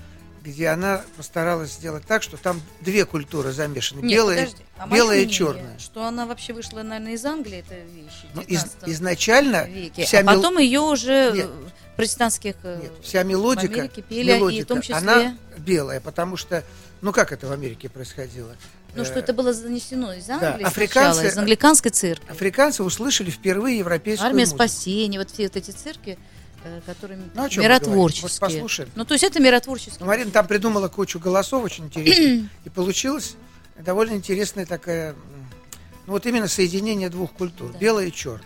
где 0.42 0.68
она 0.68 1.02
постаралась 1.16 1.72
сделать 1.72 2.04
так, 2.06 2.22
что 2.22 2.36
там 2.36 2.62
две 2.80 3.04
культуры 3.04 3.52
замешаны, 3.52 4.00
Нет, 4.00 4.16
белая, 4.16 4.38
подожди. 4.46 4.64
А 4.78 4.86
белая 4.88 5.20
и 5.20 5.28
черная. 5.28 5.78
Что 5.78 6.04
она 6.04 6.24
вообще 6.26 6.52
вышла, 6.54 6.82
наверное, 6.82 7.14
из 7.14 7.24
Англии, 7.26 7.58
это 7.58 7.74
вещь. 7.74 8.24
Ну, 8.34 8.40
из- 8.42 8.62
19 8.62 8.88
изначально 8.88 9.68
веке. 9.68 10.04
вся 10.06 10.20
а 10.20 10.22
мел- 10.22 10.36
потом 10.36 10.58
ее 10.58 10.80
уже 10.80 11.32
Нет. 11.34 11.50
протестантских 11.96 12.54
э, 12.62 12.80
Нет, 12.82 12.92
вся 13.02 13.22
мелодика, 13.24 13.72
в 13.72 13.74
Америке 13.74 14.02
пели, 14.02 14.30
и 14.30 14.34
в 14.34 14.36
мелодика, 14.36 14.66
том 14.68 14.80
числе, 14.80 14.94
она 14.94 15.36
белая, 15.58 16.00
потому 16.00 16.36
что, 16.38 16.64
ну 17.02 17.12
как 17.12 17.32
это 17.32 17.46
в 17.46 17.52
Америке 17.52 17.88
происходило? 17.90 18.54
Ну 18.94 19.02
Э, 19.02 19.04
что 19.04 19.18
это 19.18 19.32
было 19.32 19.52
занесено 19.52 20.12
из 20.14 20.28
Англии 20.30 20.64
африканцы- 20.64 21.12
сначала, 21.14 21.20
из 21.32 21.38
англиканской 21.38 21.90
церкви. 21.90 22.30
Африканцы 22.30 22.82
услышали 22.82 23.30
впервые 23.30 23.78
европейскую 23.78 24.26
Армия 24.26 24.40
музыку. 24.44 24.56
спасения, 24.56 25.18
вот 25.18 25.30
все 25.30 25.44
вот 25.44 25.56
эти 25.56 25.70
церкви, 25.70 26.18
э, 26.64 26.80
которые 26.86 27.18
Ну, 27.34 27.48
миротворческие. 27.62 28.62
Вот. 28.62 28.88
Ну, 28.96 29.04
то 29.04 29.14
есть 29.14 29.24
это 29.24 29.40
миротворческие. 29.40 29.96
Ну, 30.00 30.06
Марина 30.06 30.30
там 30.30 30.46
придумала 30.46 30.88
кучу 30.88 31.18
голосов 31.20 31.62
очень 31.64 31.84
интересных, 31.86 32.50
и 32.64 32.68
получилась 32.70 33.36
довольно 33.78 34.14
интересная 34.14 34.66
такая, 34.66 35.10
м, 35.12 35.16
ну 36.06 36.12
вот 36.14 36.26
именно 36.26 36.48
соединение 36.48 37.10
двух 37.10 37.32
культур, 37.32 37.72
Да. 37.72 37.78
белой 37.78 38.08
и 38.08 38.12
черной. 38.12 38.44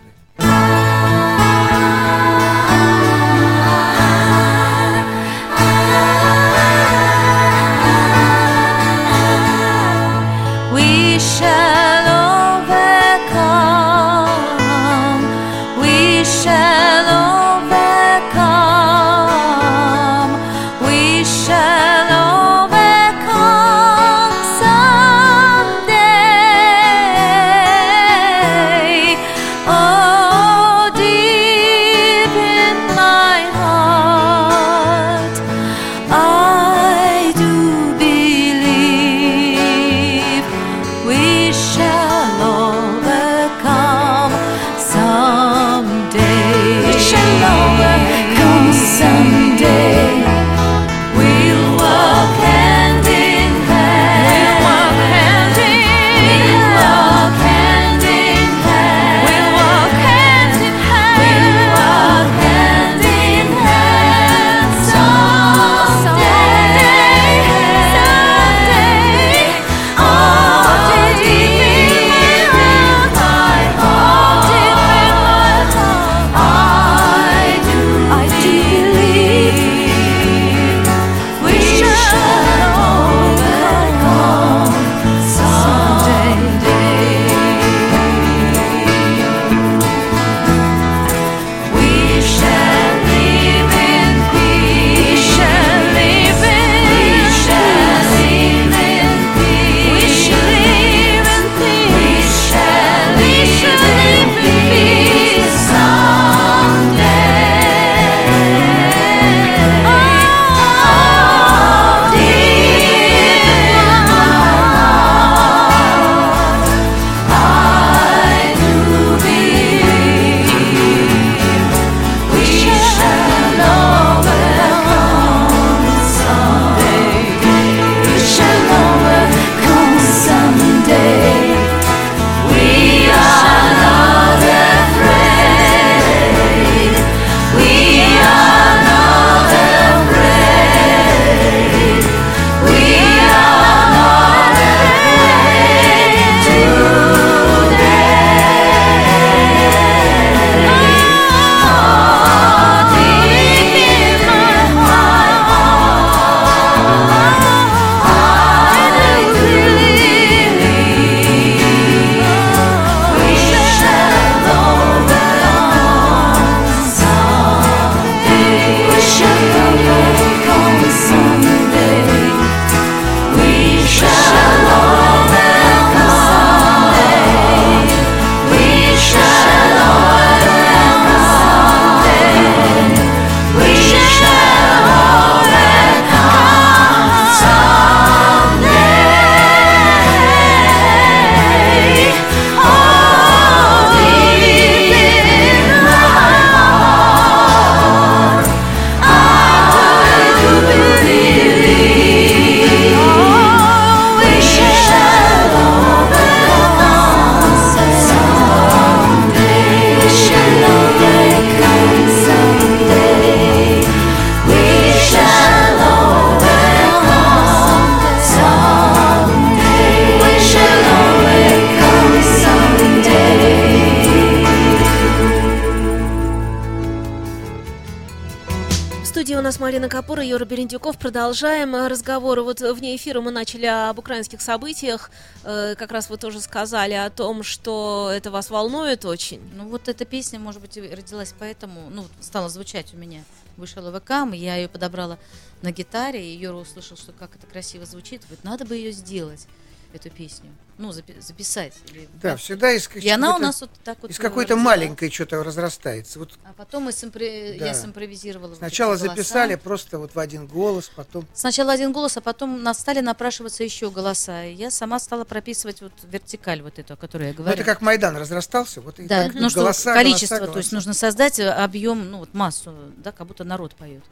Капура 229.89 230.23
и 230.23 230.27
Юра 230.29 230.45
Берендюков. 230.45 230.97
Продолжаем 230.97 231.75
э, 231.75 231.87
разговор. 231.87 232.41
Вот 232.41 232.61
вне 232.61 232.95
эфира 232.95 233.21
мы 233.21 233.31
начали 233.31 233.65
об 233.65 233.99
украинских 233.99 234.41
событиях. 234.41 235.11
Э, 235.43 235.75
Как 235.77 235.91
раз 235.91 236.09
вы 236.09 236.17
тоже 236.17 236.41
сказали 236.41 236.93
о 236.93 237.09
том, 237.09 237.43
что 237.43 238.09
это 238.13 238.31
вас 238.31 238.49
волнует 238.49 239.05
очень. 239.05 239.41
Ну 239.55 239.67
вот 239.67 239.87
эта 239.87 240.05
песня, 240.05 240.39
может 240.39 240.61
быть, 240.61 240.77
родилась 240.77 241.33
поэтому, 241.37 241.89
ну, 241.89 242.05
стала 242.21 242.49
звучать 242.49 242.93
у 242.93 242.97
меня. 242.97 243.23
Вышел 243.57 243.83
ВК, 243.91 244.11
я 244.33 244.55
ее 244.55 244.67
подобрала 244.67 245.17
на 245.61 245.71
гитаре, 245.71 246.33
и 246.33 246.37
Юра 246.37 246.55
услышал, 246.55 246.97
что 246.97 247.11
как 247.11 247.35
это 247.35 247.45
красиво 247.45 247.85
звучит. 247.85 248.21
Говорит, 248.23 248.43
надо 248.43 248.65
бы 248.65 248.75
ее 248.75 248.91
сделать, 248.91 249.47
эту 249.95 250.09
песню. 250.09 250.49
Ну, 250.77 250.89
запи- 250.89 251.19
записать. 251.21 251.73
или- 251.91 252.09
Да, 252.21 252.35
всегда 252.35 252.71
из, 252.71 252.89
И 252.95 253.07
она 253.09 253.35
у 253.35 253.39
нас 253.39 253.61
вот 253.61 253.69
так 253.83 253.97
вот 254.01 254.09
из 254.11 254.17
какой-то 254.17 254.55
маленькой 254.55 255.11
что-то 255.11 255.43
разрастается. 255.43 256.17
Вот 256.19 256.31
А 256.43 256.53
потом 256.53 256.83
мы 256.83 256.91
симпри- 256.91 257.57
Да. 257.59 257.67
я 257.67 257.73
симпровизировала. 257.73 258.49
вот 258.49 258.57
сначала 258.57 258.95
голоса. 258.97 259.07
записали 259.07 259.55
просто 259.55 259.99
вот 259.99 260.15
в 260.15 260.19
один 260.19 260.47
голос, 260.47 260.89
потом 260.95 261.27
Сначала 261.33 261.73
один 261.73 261.91
голос, 261.91 262.17
а 262.17 262.21
потом 262.21 262.63
нас 262.63 262.79
стали 262.79 263.01
напрашиваться 263.01 263.63
еще 263.63 263.91
голоса. 263.91 264.45
И 264.45 264.53
я 264.55 264.71
сама 264.71 264.99
стала 264.99 265.23
прописывать 265.25 265.81
вот 265.81 265.93
вертикаль 266.03 266.61
вот 266.63 266.79
эту, 266.79 266.93
о 266.93 266.97
которой 266.97 267.27
я 267.27 267.33
Ну, 267.33 267.37
говорю. 267.43 267.53
это 267.55 267.63
как 267.63 267.81
Майдан 267.81 268.17
разрастался, 268.17 268.81
вот 268.81 268.99
и 268.99 269.07
Да, 269.07 269.25
так 269.25 269.35
ну 269.35 269.49
что, 269.49 269.59
голоса, 269.61 269.93
количество, 269.93 270.37
голоса, 270.37 270.51
то 270.53 270.57
есть 270.59 270.71
голоса. 270.71 270.75
нужно 270.75 270.93
создать 270.93 271.39
э, 271.39 271.49
объем, 271.49 272.09
ну 272.09 272.17
вот 272.19 272.33
массу, 272.33 272.73
да, 272.97 273.11
как 273.11 273.27
будто 273.27 273.43
народ 273.43 273.75
поет. 273.75 274.03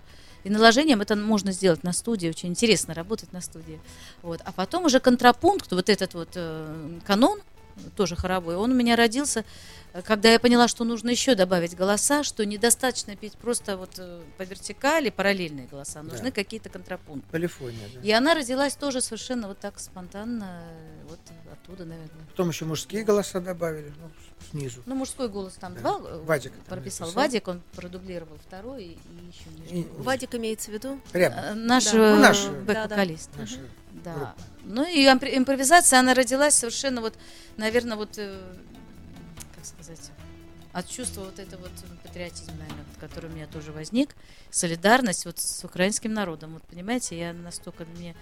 И 0.43 0.49
наложением 0.49 1.01
это 1.01 1.15
можно 1.15 1.51
сделать 1.51 1.83
на 1.83 1.93
студии, 1.93 2.29
очень 2.29 2.49
интересно 2.49 2.93
работать 2.93 3.31
на 3.33 3.41
студии. 3.41 3.79
Вот. 4.21 4.41
А 4.45 4.51
потом 4.51 4.85
уже 4.85 4.99
контрапункт, 4.99 5.71
вот 5.71 5.89
этот 5.89 6.13
вот 6.13 6.29
э, 6.35 6.99
канон, 7.05 7.39
тоже 7.95 8.15
хоровой, 8.15 8.55
он 8.57 8.71
у 8.71 8.75
меня 8.75 8.95
родился, 8.95 9.45
когда 10.05 10.31
я 10.31 10.39
поняла, 10.39 10.67
что 10.67 10.83
нужно 10.83 11.09
еще 11.09 11.35
добавить 11.35 11.75
голоса, 11.75 12.23
что 12.23 12.45
недостаточно 12.45 13.15
петь 13.15 13.33
просто 13.33 13.77
вот 13.77 13.91
э, 13.97 14.21
по 14.37 14.43
вертикали 14.43 15.09
параллельные 15.09 15.67
голоса, 15.67 16.01
нужны 16.03 16.25
Да. 16.25 16.31
какие-то 16.31 16.69
контрапункты. 16.69 17.27
Полифония, 17.31 17.87
да. 17.95 18.01
И 18.01 18.11
она 18.11 18.33
родилась 18.35 18.75
тоже 18.75 19.01
совершенно 19.01 19.47
вот 19.47 19.59
так 19.59 19.79
спонтанно, 19.79 20.63
э, 20.63 21.03
вот 21.09 21.19
оттуда, 21.51 21.85
наверное. 21.85 22.25
Потом 22.29 22.49
еще 22.49 22.65
мужские 22.65 23.03
голоса 23.03 23.39
добавили, 23.39 23.91
ну, 24.01 24.09
снизу. 24.49 24.81
Ну, 24.85 24.95
мужской 24.95 25.29
голос 25.29 25.53
там 25.53 25.75
Да. 25.75 25.79
два 25.81 26.09
э, 26.09 26.21
Вадик 26.23 26.51
там 26.53 26.61
прописал. 26.65 27.07
написал. 27.07 27.23
Вадик, 27.23 27.47
он 27.47 27.61
продублировал 27.75 28.37
второй 28.47 28.83
и, 28.85 28.97
еще 29.27 29.49
нижний 29.61 29.81
И-. 29.81 29.87
Вадик 30.01 30.33
имеется 30.35 30.71
в 30.71 30.73
виду? 30.73 30.99
Прямо. 31.11 31.35
Э, 31.35 31.53
Наш, 31.53 31.85
Да. 31.91 31.97
э, 31.97 32.15
Ну, 32.15 32.21
наш, 32.21 32.45
бэк-вокалист. 32.47 33.29
наша 33.37 33.57
Да. 34.03 34.13
группа. 34.13 34.35
Ну 34.63 34.83
и 34.87 35.05
импр- 35.05 35.37
импровизация, 35.37 35.99
она 35.99 36.13
родилась 36.13 36.55
совершенно 36.55 37.01
вот, 37.01 37.13
наверное, 37.57 37.97
вот, 37.97 38.17
э, 38.17 38.39
как 39.55 39.65
сказать, 39.65 40.11
от 40.73 40.87
чувства 40.87 41.25
вот 41.25 41.37
этого 41.39 41.61
вот 41.61 41.71
патриотизма, 42.03 42.53
наверное, 42.53 42.85
вот, 42.87 42.97
который 42.99 43.29
у 43.29 43.33
меня 43.33 43.45
тоже 43.47 43.71
возник, 43.73 44.15
солидарность 44.49 45.25
вот 45.25 45.37
с 45.39 45.63
украинским 45.65 46.13
народом. 46.13 46.53
Вот 46.53 46.63
понимаете, 46.63 47.17
я 47.19 47.33
настолько 47.33 47.83
мне 47.97 48.15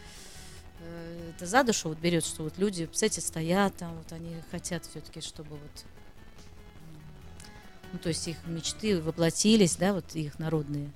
э, 0.82 1.32
это 1.36 1.45
за 1.45 1.63
душу 1.63 1.89
вот 1.89 1.97
берет, 1.99 2.25
что 2.25 2.43
вот 2.43 2.58
люди, 2.58 2.88
кстати, 2.91 3.19
стоят 3.19 3.75
там, 3.77 3.95
вот 3.95 4.12
они 4.13 4.38
хотят 4.49 4.86
все-таки, 4.86 5.21
чтобы 5.21 5.51
вот 5.51 5.86
ну, 7.93 7.99
то 7.99 8.10
есть 8.10 8.28
их 8.28 8.38
мечты 8.45 9.02
воплотились, 9.02 9.75
да, 9.75 9.93
вот 9.93 10.15
их 10.15 10.39
народные. 10.39 10.89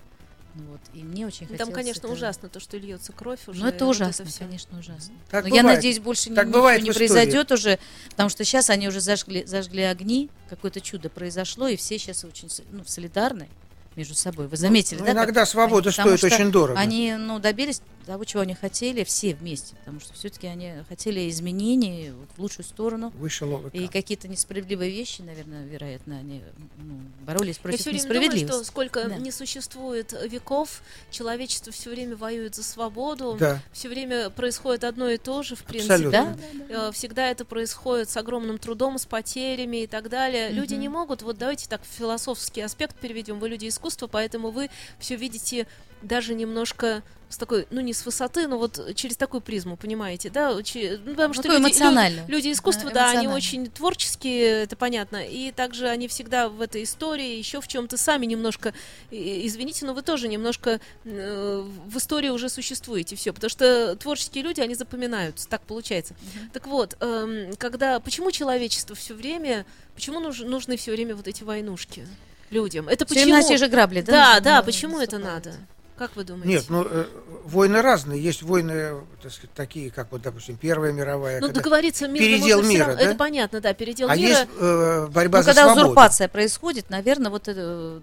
Ну, 0.56 0.66
вот, 0.66 0.82
и 0.94 1.04
мне 1.04 1.26
очень 1.26 1.48
Там, 1.48 1.58
хотелось 1.58 1.74
конечно, 1.74 2.00
это- 2.02 2.10
ужасно 2.10 2.48
то, 2.48 2.60
что 2.60 2.78
льется 2.78 3.12
кровь 3.12 3.40
уже. 3.48 3.60
ну, 3.60 3.68
это 3.70 3.86
вот 3.86 3.96
ужасно, 3.96 4.26
всё. 4.26 4.40
конечно, 4.46 4.78
ужасно. 4.78 5.16
Так 5.32 5.46
Но 5.46 5.56
я 5.56 5.64
бывает. 5.64 5.78
надеюсь, 5.80 6.00
больше 6.00 6.26
Так 6.26 6.46
ничего 6.46 6.60
бывает 6.60 6.84
не 6.84 6.92
произойдет 6.92 7.52
уже, 7.52 7.80
потому 8.12 8.30
что 8.30 8.44
сейчас 8.44 8.70
они 8.70 8.88
уже 8.88 9.00
зажгли, 9.02 9.46
зажгли 9.46 9.82
огни, 9.82 10.30
какое-то 10.50 10.80
чудо 10.80 11.10
произошло, 11.10 11.68
и 11.68 11.76
все 11.76 11.98
сейчас 11.98 12.24
очень 12.24 12.50
ну, 12.72 12.84
солидарны 12.86 13.50
между 13.96 14.16
собой. 14.16 14.48
Вы 14.48 14.58
заметили, 14.58 15.00
Ну, 15.00 15.06
да? 15.06 15.14
как 15.14 15.24
иногда 15.24 15.46
свобода 15.46 15.90
они- 15.90 15.94
стоит 15.94 16.18
что 16.18 16.28
очень 16.28 16.52
дорого. 16.52 16.80
Они 16.80 17.14
ну, 17.18 17.40
добились 17.40 17.82
того, 18.06 18.26
чего 18.26 18.42
они 18.42 18.54
хотели, 18.54 19.06
все 19.06 19.34
вместе, 19.34 19.76
потому 19.78 20.02
что 20.02 20.14
все-таки 20.14 20.46
они 20.48 20.74
хотели 20.90 21.30
изменений 21.30 22.12
вот, 22.12 22.28
в 22.36 22.42
лучшую 22.42 22.66
сторону. 22.66 23.14
Вышел 23.16 23.54
ОВК. 23.56 23.74
И 23.74 23.88
какие-то 23.88 24.28
несправедливые 24.28 24.92
вещи, 24.92 25.22
наверное, 25.22 25.64
вероятно, 25.66 26.18
они 26.20 26.42
ну, 26.80 27.00
боролись 27.22 27.56
Я 27.58 27.62
против 27.62 27.80
все 27.80 27.92
время 27.92 28.04
думаю, 28.04 28.20
несправедливости. 28.24 28.56
что 28.58 28.66
сколько 28.70 29.08
Да. 29.08 29.16
не 29.16 29.32
существует 29.32 30.14
веков, 30.30 30.82
человечество 31.12 31.72
все 31.72 31.92
время 31.92 32.18
воюет 32.18 32.56
за 32.56 32.64
свободу. 32.64 33.38
Да, 33.40 33.62
Все 33.72 33.88
время 33.88 34.30
происходит 34.30 34.84
одно 34.84 35.08
и 35.10 35.18
то 35.18 35.42
же, 35.44 35.56
в 35.56 35.64
принципе. 35.64 35.94
абсолютно. 35.94 36.38
Да? 36.70 36.90
Э, 36.90 36.92
Всегда 36.92 37.30
это 37.32 37.46
происходит 37.46 38.10
с 38.10 38.18
огромным 38.18 38.58
трудом, 38.58 38.98
с 38.98 39.06
потерями 39.06 39.84
и 39.84 39.88
так 39.88 40.10
далее. 40.10 40.50
Люди 40.50 40.74
Мгм. 40.74 40.82
не 40.82 40.90
могут, 40.90 41.22
вот 41.22 41.38
давайте 41.38 41.70
так 41.70 41.80
философский 41.86 42.62
аспект 42.62 42.98
переведем. 42.98 43.40
Вы 43.40 43.48
люди 43.48 43.68
искусства, 43.70 43.83
поэтому 44.08 44.52
вы 44.52 44.70
все 45.00 45.16
видите 45.16 45.68
даже 46.02 46.34
немножко 46.36 47.02
с 47.30 47.38
такой, 47.38 47.66
ну 47.72 47.82
не 47.82 47.94
с 47.94 48.06
высоты, 48.06 48.48
но 48.48 48.60
вот 48.60 48.94
через 48.94 49.18
такую 49.18 49.42
призму, 49.42 49.76
понимаете, 49.76 50.30
да? 50.30 50.62
Че- 50.62 51.00
ну, 51.04 51.12
потому 51.12 51.34
что 51.34 51.42
Такое 51.44 51.58
люди, 51.58 51.70
эмоционально. 51.72 52.20
лю- 52.20 52.26
люди 52.28 52.52
искусства, 52.52 52.90
Э, 52.90 52.94
да, 52.94 53.10
они 53.12 53.28
очень 53.28 53.72
творческие, 53.72 54.64
это 54.64 54.76
понятно, 54.76 55.26
и 55.26 55.52
также 55.52 55.88
они 55.88 56.08
всегда 56.08 56.48
в 56.50 56.62
этой 56.62 56.84
истории, 56.84 57.36
еще 57.38 57.60
в 57.60 57.68
чем-то 57.68 57.98
сами 57.98 58.28
немножко, 58.28 58.74
извините, 59.10 59.86
но 59.86 59.94
вы 59.96 60.02
тоже 60.04 60.28
немножко 60.28 60.80
э, 61.06 61.64
в 61.88 61.98
истории 61.98 62.30
уже 62.30 62.50
существуете, 62.50 63.16
все, 63.16 63.34
потому 63.34 63.50
что 63.50 63.96
творческие 63.96 64.44
люди, 64.44 64.60
они 64.62 64.76
запоминаются, 64.76 65.48
так 65.48 65.62
получается. 65.64 66.14
Так 66.52 66.68
вот, 66.68 66.96
эм, 67.00 67.56
когда, 67.58 68.00
почему 68.00 68.30
человечество 68.32 68.96
все 68.96 69.14
время, 69.16 69.66
почему 69.96 70.20
нуж- 70.20 70.44
нужны 70.46 70.78
все 70.78 70.92
время 70.92 71.16
вот 71.16 71.28
эти 71.28 71.44
войнушки 71.44 72.06
людям? 72.54 72.88
Это 72.88 73.06
Всё 73.06 73.16
почему? 73.16 73.48
те 73.48 73.58
же 73.58 73.68
грабли, 73.68 74.02
да? 74.02 74.12
Да, 74.12 74.40
да, 74.40 74.62
почему 74.62 75.00
это 75.00 75.18
надо? 75.18 75.54
Как 75.98 76.16
вы 76.16 76.24
думаете? 76.24 76.50
Нет, 76.50 76.66
ну, 76.70 76.84
э, 76.90 77.06
войны 77.46 77.82
разные. 77.82 78.22
Есть 78.22 78.42
войны, 78.42 78.96
так 79.22 79.32
сказать, 79.32 79.54
такие, 79.54 79.92
как 79.92 80.12
вот, 80.12 80.22
допустим, 80.24 80.58
Первая 80.58 80.92
мировая. 80.92 81.40
ну, 81.40 81.48
когда- 81.48 81.62
договориться 81.62 82.08
мирно 82.08 82.18
передел 82.28 82.58
можно 82.58 82.70
мира, 82.72 82.86
равно- 82.86 83.00
да? 83.00 83.06
Это 83.10 83.16
понятно, 83.16 83.62
да, 83.62 83.74
передел 83.74 84.10
А 84.10 84.16
мира. 84.16 84.28
есть 84.30 84.48
э, 84.60 85.08
борьба 85.12 85.38
Ну, 85.40 85.44
за 85.44 85.50
когда 85.52 85.64
свободу. 85.66 85.86
узурпация 85.88 86.28
происходит, 86.28 86.90
наверное, 86.90 87.30
вот 87.30 87.48
это, 87.48 88.02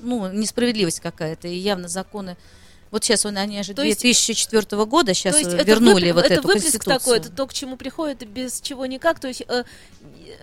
ну, 0.00 0.32
несправедливость 0.32 1.00
какая-то, 1.00 1.46
и 1.48 1.56
явно 1.56 1.88
законы. 1.88 2.36
Вот 2.90 3.04
сейчас 3.04 3.26
он, 3.26 3.36
они 3.36 3.62
же 3.62 3.74
То 3.74 3.82
есть- 3.82 4.00
2004 4.00 4.84
года 4.86 5.12
сейчас 5.12 5.34
то 5.34 5.38
есть 5.40 5.52
э, 5.52 5.56
это 5.56 5.64
вернули 5.64 6.10
вып- 6.10 6.14
вот 6.14 6.24
это 6.24 6.34
эту 6.34 6.42
выплеск 6.46 6.64
конституцию. 6.64 6.98
такой, 6.98 7.18
это 7.18 7.30
то, 7.30 7.46
к 7.46 7.52
чему 7.52 7.76
приходит, 7.76 8.22
и 8.22 8.26
без 8.26 8.60
чего 8.60 8.86
никак. 8.86 9.18
То 9.18 9.28
есть 9.28 9.42
э, 9.48 9.64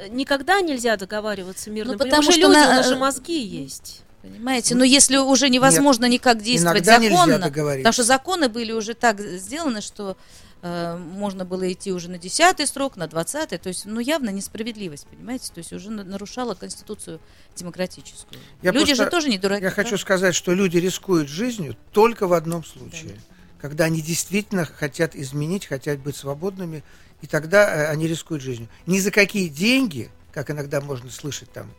никогда 0.09 0.61
нельзя 0.61 0.97
договориваться 0.97 1.69
мирно. 1.69 1.93
Ну, 1.93 1.97
потому 1.97 2.21
что 2.21 2.31
что 2.33 2.41
люди, 2.41 2.51
на- 2.53 2.65
у 2.67 2.69
нас 2.71 2.87
же 2.87 2.95
мозги 2.95 3.39
есть. 3.39 4.01
Понимаете, 4.21 4.75
но 4.75 4.85
если 4.85 5.17
уже 5.17 5.49
невозможно 5.49 6.05
никак 6.05 6.41
действовать 6.41 6.85
законно, 6.85 7.49
потому 7.79 7.93
что 7.93 8.03
законы 8.03 8.47
были 8.47 8.71
уже 8.71 8.93
так 8.93 9.19
сделаны, 9.19 9.81
что 9.81 10.11
э, 10.11 10.15
можно 10.63 11.43
было 11.43 11.71
идти 11.71 11.91
уже 11.91 12.09
на 12.09 12.17
10 12.17 12.65
срок, 12.67 12.95
на 12.95 13.07
20 13.07 13.61
то 13.61 13.67
есть, 13.67 13.85
ну, 13.85 13.99
явно 13.99 14.29
несправедливость, 14.29 15.07
понимаете, 15.07 15.51
то 15.53 15.57
есть 15.59 15.73
уже 15.73 15.91
на- 15.91 16.03
нарушала 16.05 16.53
конституцию 16.55 17.19
демократическую. 17.55 18.39
Я 18.61 18.71
Люди 18.71 18.85
просто- 18.87 19.03
же 19.05 19.09
тоже 19.09 19.29
не 19.29 19.37
дураки. 19.37 19.63
Я 19.63 19.69
хочу 19.71 19.89
правда? 19.89 20.01
сказать, 20.01 20.35
что 20.35 20.53
люди 20.53 20.77
рискуют 20.77 21.27
жизнью 21.29 21.75
только 21.91 22.27
в 22.27 22.33
одном 22.33 22.63
случае. 22.63 23.19
Когда 23.59 23.85
они 23.85 24.01
действительно 24.01 24.65
хотят 24.65 25.15
изменить, 25.15 25.65
хотят 25.65 25.99
быть 25.99 26.15
свободными, 26.15 26.83
и 27.21 27.27
тогда 27.27 27.63
э, 27.73 27.87
они 27.87 28.07
рискуют 28.07 28.41
жизнью. 28.43 28.67
Ни 28.85 28.99
за 28.99 29.11
какие 29.11 29.47
деньги, 29.47 30.09
как 30.33 30.49
иногда 30.49 30.81
можно 30.81 31.09
слышать 31.09 31.51
там 31.51 31.71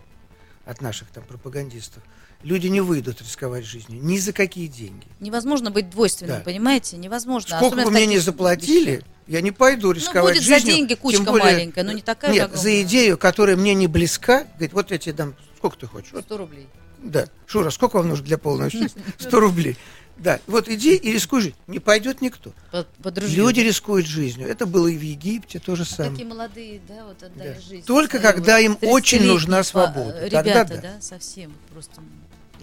от 0.64 0.80
наших 0.80 1.08
там 1.08 1.24
пропагандистов, 1.24 2.02
люди 2.44 2.68
не 2.68 2.80
выйдут 2.80 3.20
рисковать 3.20 3.64
жизнью. 3.64 4.00
Ни 4.02 4.18
за 4.18 4.32
какие 4.32 4.66
деньги. 4.68 5.06
Невозможно 5.20 5.70
быть 5.70 5.90
двойственным, 5.90 6.38
Да. 6.38 6.42
понимаете, 6.44 6.96
невозможно. 6.96 7.48
Сколько 7.56 7.66
Особенно 7.66 7.84
бы 7.86 7.90
мне 7.92 8.06
не 8.06 8.18
заплатили, 8.18 8.90
вещах. 8.96 9.04
я 9.26 9.40
не 9.40 9.50
пойду 9.50 9.90
рисковать 9.92 10.34
будет 10.34 10.44
за 10.46 10.54
жизнью. 10.56 10.74
деньги 10.76 10.94
кучка 10.94 11.22
более- 11.24 11.44
маленькая, 11.44 11.82
но 11.84 11.92
не 11.92 12.02
такая 12.02 12.30
Нет, 12.32 12.42
за 12.42 12.58
огромная. 12.58 12.82
идею, 12.82 13.18
которая 13.18 13.56
мне 13.56 13.74
не 13.74 13.86
близка, 13.86 14.44
говорит, 14.54 14.72
вот 14.72 14.90
я 14.90 14.98
тебе 14.98 15.12
дам, 15.14 15.34
сколько 15.56 15.76
ты 15.78 15.86
хочешь? 15.86 16.12
Вот 16.12 16.24
100 16.24 16.36
рублей. 16.36 16.68
Да. 17.02 17.26
Шура, 17.46 17.70
сколько 17.70 17.96
вам 17.96 18.08
нужно 18.08 18.24
для 18.24 18.38
полного 18.38 18.70
счастья? 18.70 19.00
100 19.18 19.40
рублей. 19.40 19.76
Да. 20.16 20.40
Вот 20.46 20.68
иди 20.68 20.94
и 20.94 21.12
рискуй 21.12 21.40
жить. 21.42 21.54
Не 21.66 21.80
пойдет 21.80 22.20
никто. 22.20 22.52
Под, 22.70 22.88
под 22.88 23.18
ружьем. 23.18 23.36
Люди 23.46 23.60
рискуют 23.60 24.06
жизнью. 24.06 24.48
Это 24.48 24.64
было 24.66 24.86
и 24.86 24.96
в 24.96 25.00
Египте 25.02 25.58
то 25.58 25.74
же 25.74 25.82
А 25.82 25.86
самое. 25.86 26.10
Такие 26.12 26.28
молодые, 26.28 26.80
да, 26.88 27.04
вот 27.04 27.22
отдали 27.22 27.54
Да. 27.54 27.60
жизнь. 27.60 27.84
Только 27.84 28.20
когда 28.20 28.58
им 28.60 28.78
очень 28.82 29.18
30-летние 29.18 29.32
нужна 29.32 29.56
па- 29.58 29.64
свобода. 29.64 30.16
э, 30.18 30.30
Тогда 30.30 30.42
Ребята, 30.42 30.74
да. 30.76 30.80
да, 30.94 31.00
совсем 31.00 31.52
просто. 31.72 32.00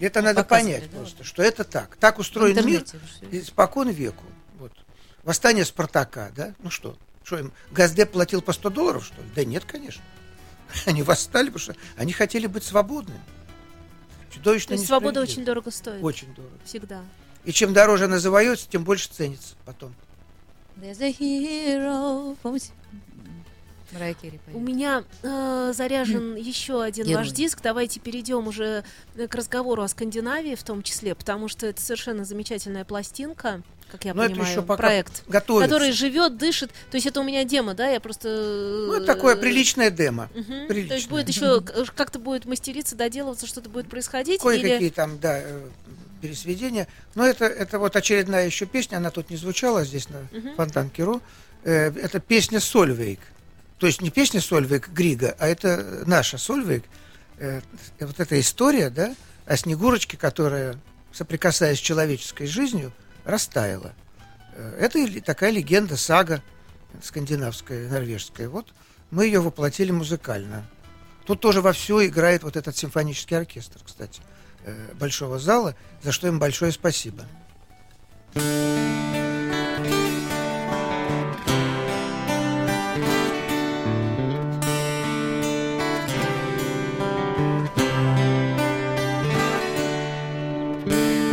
Это 0.00 0.20
Ну, 0.20 0.26
надо 0.26 0.44
понять 0.44 0.90
да, 0.90 0.98
просто, 0.98 1.24
что 1.24 1.42
это 1.42 1.64
так. 1.64 1.96
Так 1.96 2.18
устроен 2.18 2.64
мир 2.66 2.84
испокон 3.30 3.90
веку. 3.90 4.24
Вот. 4.58 4.72
Восстание 5.22 5.64
Спартака, 5.64 6.30
да? 6.34 6.54
Ну 6.62 6.70
что? 6.70 6.96
Что 7.22 7.38
им, 7.38 7.52
Газдеп 7.70 8.10
платил 8.12 8.40
по 8.42 8.52
100 8.52 8.70
долларов, 8.70 9.04
что 9.04 9.14
ли? 9.22 9.28
Да 9.36 9.44
нет, 9.44 9.64
конечно. 9.64 10.02
Они 10.86 11.02
восстали, 11.02 11.46
потому 11.50 11.60
что 11.60 11.76
они 11.96 12.12
хотели 12.14 12.46
быть 12.46 12.64
свободными. 12.64 13.20
Чудовищно 14.32 14.68
То 14.68 14.74
есть 14.74 14.86
свобода 14.86 15.20
очень 15.20 15.44
дорого 15.44 15.70
стоит. 15.70 16.02
Очень 16.02 16.34
дорого. 16.34 16.54
Всегда. 16.64 17.02
И 17.44 17.52
чем 17.52 17.72
дороже 17.72 18.04
она 18.04 18.18
завоется, 18.18 18.66
тем 18.70 18.84
больше 18.84 19.08
ценится 19.08 19.54
потом. 19.64 19.94
There's 20.80 21.00
a 21.02 21.10
hero. 21.10 22.36
Помните? 22.42 22.70
Марайя 23.92 24.14
Керри 24.14 24.40
У 24.54 24.60
меня 24.60 25.04
э, 25.22 25.72
заряжен 25.76 26.34
еще 26.36 26.82
один 26.82 27.06
Я 27.06 27.18
ваш 27.18 27.26
думаю. 27.28 27.36
диск. 27.36 27.60
Давайте 27.62 28.00
перейдем 28.00 28.46
уже 28.48 28.84
э, 29.16 29.26
к 29.28 29.34
разговору 29.34 29.82
о 29.82 29.88
Скандинавии 29.88 30.54
в 30.54 30.62
том 30.62 30.82
числе, 30.82 31.14
потому 31.14 31.48
что 31.48 31.66
это 31.66 31.82
совершенно 31.82 32.24
замечательная 32.24 32.86
пластинка, 32.86 33.60
как 33.90 34.06
я 34.06 34.14
Но 34.14 34.22
это 34.24 34.32
понимаю, 34.32 34.50
еще 34.50 34.62
пока 34.62 34.76
проект, 34.78 35.24
готовится. 35.28 35.68
который 35.68 35.92
живет, 35.92 36.38
дышит. 36.38 36.70
То 36.90 36.96
есть 36.96 37.06
это 37.06 37.20
у 37.20 37.22
меня 37.22 37.44
демо, 37.44 37.74
да? 37.74 37.90
Я 37.90 38.00
просто. 38.00 38.28
Ну, 38.86 38.94
это 38.94 39.04
такое 39.04 39.36
приличное 39.36 39.90
демо. 39.90 40.30
Мгм. 40.34 40.44
То 40.46 40.52
есть 40.54 40.68
приличное. 40.68 41.08
будет 41.10 41.28
еще 41.28 41.60
к- 41.60 41.92
как-то 41.94 42.18
будет 42.18 42.46
мастериться, 42.46 42.96
доделываться, 42.96 43.46
что-то 43.46 43.68
будет 43.68 43.88
происходить. 43.90 44.40
Кое-какие 44.40 44.76
или... 44.78 44.88
там, 44.88 45.18
да, 45.18 45.38
э, 45.38 45.68
пересведения. 46.22 46.86
Но 47.14 47.26
это, 47.26 47.44
это 47.44 47.78
вот 47.78 47.96
очередная 47.96 48.46
еще 48.46 48.64
песня, 48.64 48.96
она 48.98 49.10
тут 49.10 49.28
не 49.30 49.36
звучала 49.36 49.84
здесь 49.84 50.08
на 50.08 50.20
Мгм. 50.30 50.54
Фонтанке.ру. 50.56 51.20
Э, 51.64 51.88
Это 51.90 52.20
песня 52.20 52.60
Сольвейк. 52.60 53.20
То 53.78 53.86
есть 53.88 54.00
не 54.00 54.10
песня 54.10 54.40
Сольвейк 54.40 54.88
Грига, 54.88 55.34
а 55.38 55.48
это 55.48 56.04
наша 56.06 56.38
Сольвейк. 56.38 56.84
Э, 57.38 57.60
Вот 58.00 58.20
эта 58.20 58.40
история, 58.40 58.88
да, 58.90 59.14
о 59.46 59.56
Снегурочке, 59.56 60.16
которая, 60.16 60.78
соприкасаясь 61.12 61.78
с 61.78 61.82
человеческой 61.82 62.46
жизнью, 62.46 62.92
растаяла. 63.24 63.92
Э, 64.54 64.76
Это 64.86 65.20
такая 65.22 65.50
легенда, 65.50 65.96
сага 65.96 66.40
скандинавская, 67.02 67.88
норвежская. 67.88 68.48
Вот 68.48 68.72
мы 69.10 69.26
ее 69.26 69.40
воплотили 69.40 69.90
музыкально. 69.90 70.64
Тут 71.26 71.40
тоже 71.40 71.60
вовсю 71.60 72.04
играет 72.04 72.42
вот 72.42 72.56
этот 72.56 72.76
симфонический 72.76 73.36
оркестр, 73.36 73.78
кстати, 73.84 74.20
э, 74.20 74.24
большого 74.94 75.38
зала, 75.38 75.74
за 76.02 76.12
что 76.12 76.28
им 76.28 76.38
большое 76.38 76.72
спасибо. 76.72 77.26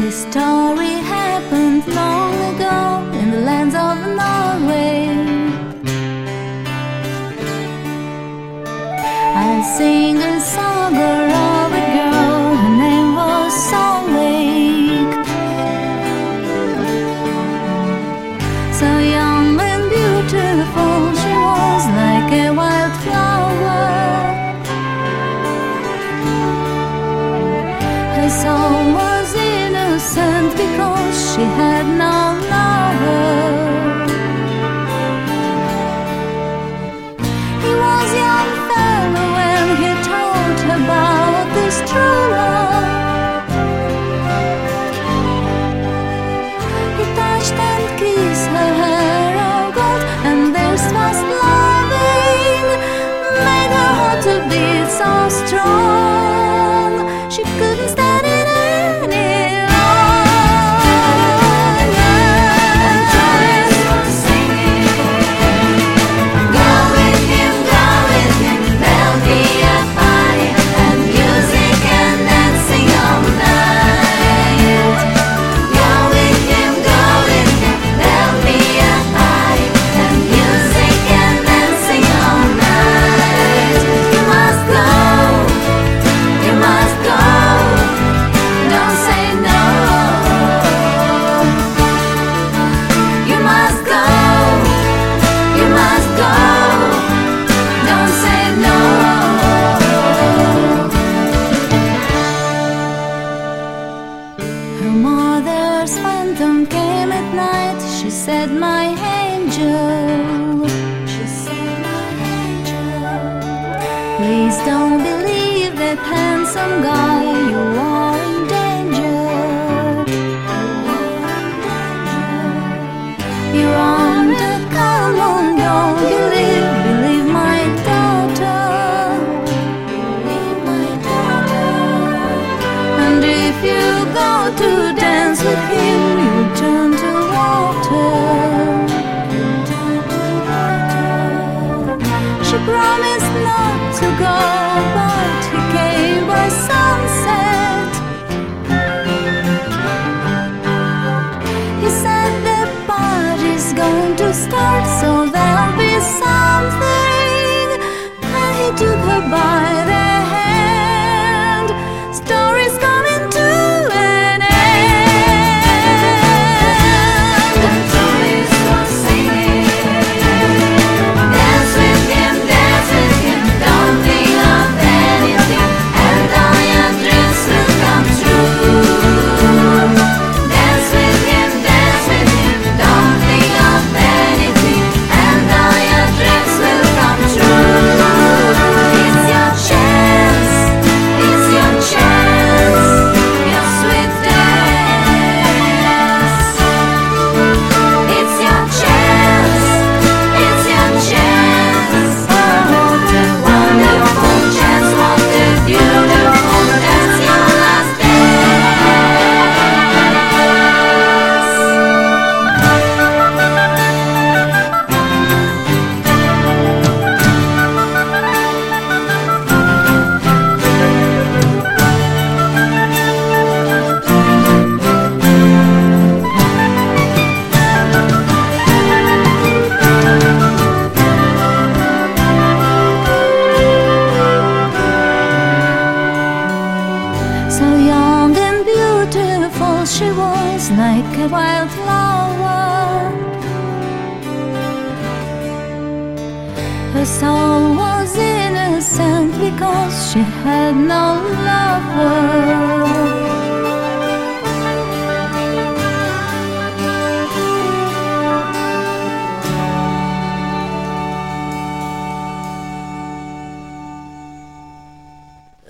This 0.10 0.26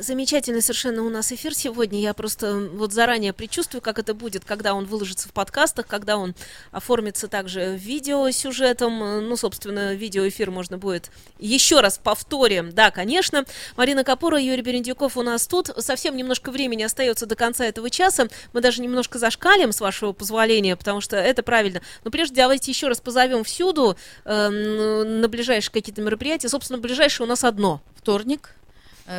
Замечательный 0.09 0.63
совершенно 0.63 1.03
у 1.03 1.09
нас 1.11 1.31
эфир 1.31 1.53
сегодня. 1.53 1.99
Я 1.99 2.15
просто 2.15 2.67
вот 2.73 2.93
заранее 2.93 3.31
предчувствую, 3.31 3.79
как 3.79 3.99
это 3.99 4.15
будет, 4.15 4.43
когда 4.43 4.73
он 4.73 4.85
выложится 4.85 5.29
в 5.29 5.33
подкастах, 5.33 5.85
когда 5.85 6.17
он 6.17 6.33
оформится 6.71 7.27
также 7.27 7.77
видеосюжетом. 7.77 8.97
Ну, 9.29 9.37
собственно, 9.37 9.93
видеоэфир 9.93 10.49
можно 10.49 10.79
будет 10.79 11.11
еще 11.37 11.79
раз 11.79 11.99
повторим. 11.99 12.71
Да, 12.71 12.89
конечно. 12.89 13.45
Марина 13.77 14.03
Капура, 14.03 14.41
Юрий 14.41 14.63
Берендюков 14.63 15.15
у 15.15 15.21
нас 15.21 15.45
тут. 15.45 15.69
Совсем 15.77 16.17
немножко 16.17 16.49
времени 16.49 16.81
остается 16.81 17.27
до 17.27 17.35
конца 17.35 17.65
этого 17.65 17.91
часа. 17.91 18.29
Мы 18.51 18.61
даже 18.61 18.81
немножко 18.81 19.19
зашкалим, 19.19 19.71
с 19.71 19.79
вашего 19.79 20.11
позволения, 20.11 20.75
потому 20.75 21.01
что 21.01 21.17
это 21.17 21.43
правильно. 21.43 21.83
Но 22.03 22.09
прежде 22.09 22.37
давайте 22.37 22.71
еще 22.71 22.87
раз 22.87 22.99
позовем 22.99 23.43
всюду 23.43 23.95
э, 24.25 24.49
на 24.49 25.27
ближайшие 25.27 25.71
какие-то 25.71 26.01
мероприятия. 26.01 26.49
Собственно, 26.49 26.79
ближайшее 26.79 27.27
у 27.27 27.29
нас 27.29 27.43
одно. 27.43 27.83
Вторник, 27.95 28.55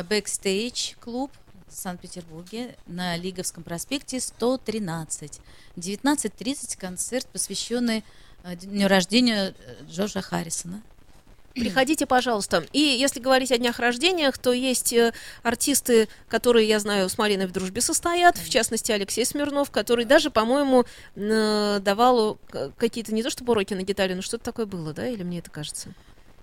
Бэкстейдж 0.09 0.93
клуб 0.99 1.31
в 1.67 1.75
Санкт-Петербурге 1.75 2.75
на 2.87 3.15
Лиговском 3.17 3.63
проспекте 3.63 4.19
113. 4.19 5.39
19.30 5.77 6.77
концерт, 6.77 7.27
посвященный 7.27 8.03
э, 8.43 8.55
дню 8.55 8.87
рождения 8.87 9.53
э, 9.57 9.85
Джорджа 9.89 10.21
Харрисона. 10.21 10.81
Приходите, 11.55 12.05
пожалуйста. 12.05 12.65
И 12.71 12.79
если 12.79 13.19
говорить 13.19 13.51
о 13.51 13.57
днях 13.57 13.79
рождениях, 13.79 14.37
то 14.37 14.53
есть 14.53 14.93
э, 14.93 15.13
артисты, 15.43 16.07
которые, 16.27 16.67
я 16.67 16.79
знаю, 16.79 17.09
с 17.09 17.17
Мариной 17.17 17.47
в 17.47 17.51
дружбе 17.51 17.81
состоят, 17.81 18.37
в 18.37 18.49
частности, 18.49 18.91
Алексей 18.91 19.25
Смирнов, 19.25 19.71
который 19.71 20.05
даже, 20.05 20.29
по-моему, 20.29 20.85
э, 21.15 21.79
давал 21.81 22.37
э, 22.53 22.71
какие-то, 22.77 23.13
не 23.13 23.23
то 23.23 23.29
чтобы 23.29 23.51
уроки 23.51 23.73
на 23.73 23.83
гитаре, 23.83 24.15
но 24.15 24.21
что-то 24.21 24.43
такое 24.43 24.65
было, 24.65 24.93
да, 24.93 25.07
или 25.07 25.23
мне 25.23 25.39
это 25.39 25.49
кажется? 25.49 25.89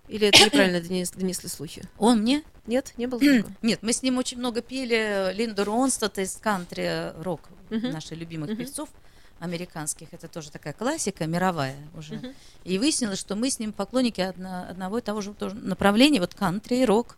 Или 0.08 0.28
это 0.28 0.44
неправильно 0.44 0.78
донес- 0.78 1.16
донесли 1.16 1.48
слухи? 1.48 1.82
Он 1.98 2.20
мне? 2.22 2.42
Нет, 2.66 2.92
не 2.96 3.06
было 3.06 3.20
такого? 3.38 3.54
Нет, 3.62 3.78
мы 3.82 3.92
с 3.92 4.02
ним 4.02 4.18
очень 4.18 4.38
много 4.38 4.60
пели 4.62 5.32
Линду 5.34 5.64
Ронстад 5.64 6.18
из 6.18 6.36
кантри-рок, 6.36 7.48
наших 7.92 8.18
любимых 8.18 8.50
певцов 8.56 8.88
американских. 9.40 10.08
Это 10.12 10.26
тоже 10.28 10.50
такая 10.50 10.72
классика, 10.72 11.26
мировая 11.26 11.76
уже. 11.96 12.34
И 12.64 12.78
выяснилось, 12.78 13.18
что 13.18 13.36
мы 13.36 13.50
с 13.50 13.58
ним 13.58 13.72
поклонники 13.72 14.20
одно- 14.20 14.66
одного 14.68 14.98
и 14.98 15.00
того 15.00 15.20
же 15.20 15.32
тоже 15.34 15.54
направления, 15.54 16.20
вот 16.20 16.34
кантри 16.34 16.76
и 16.82 16.84
рок. 16.84 17.16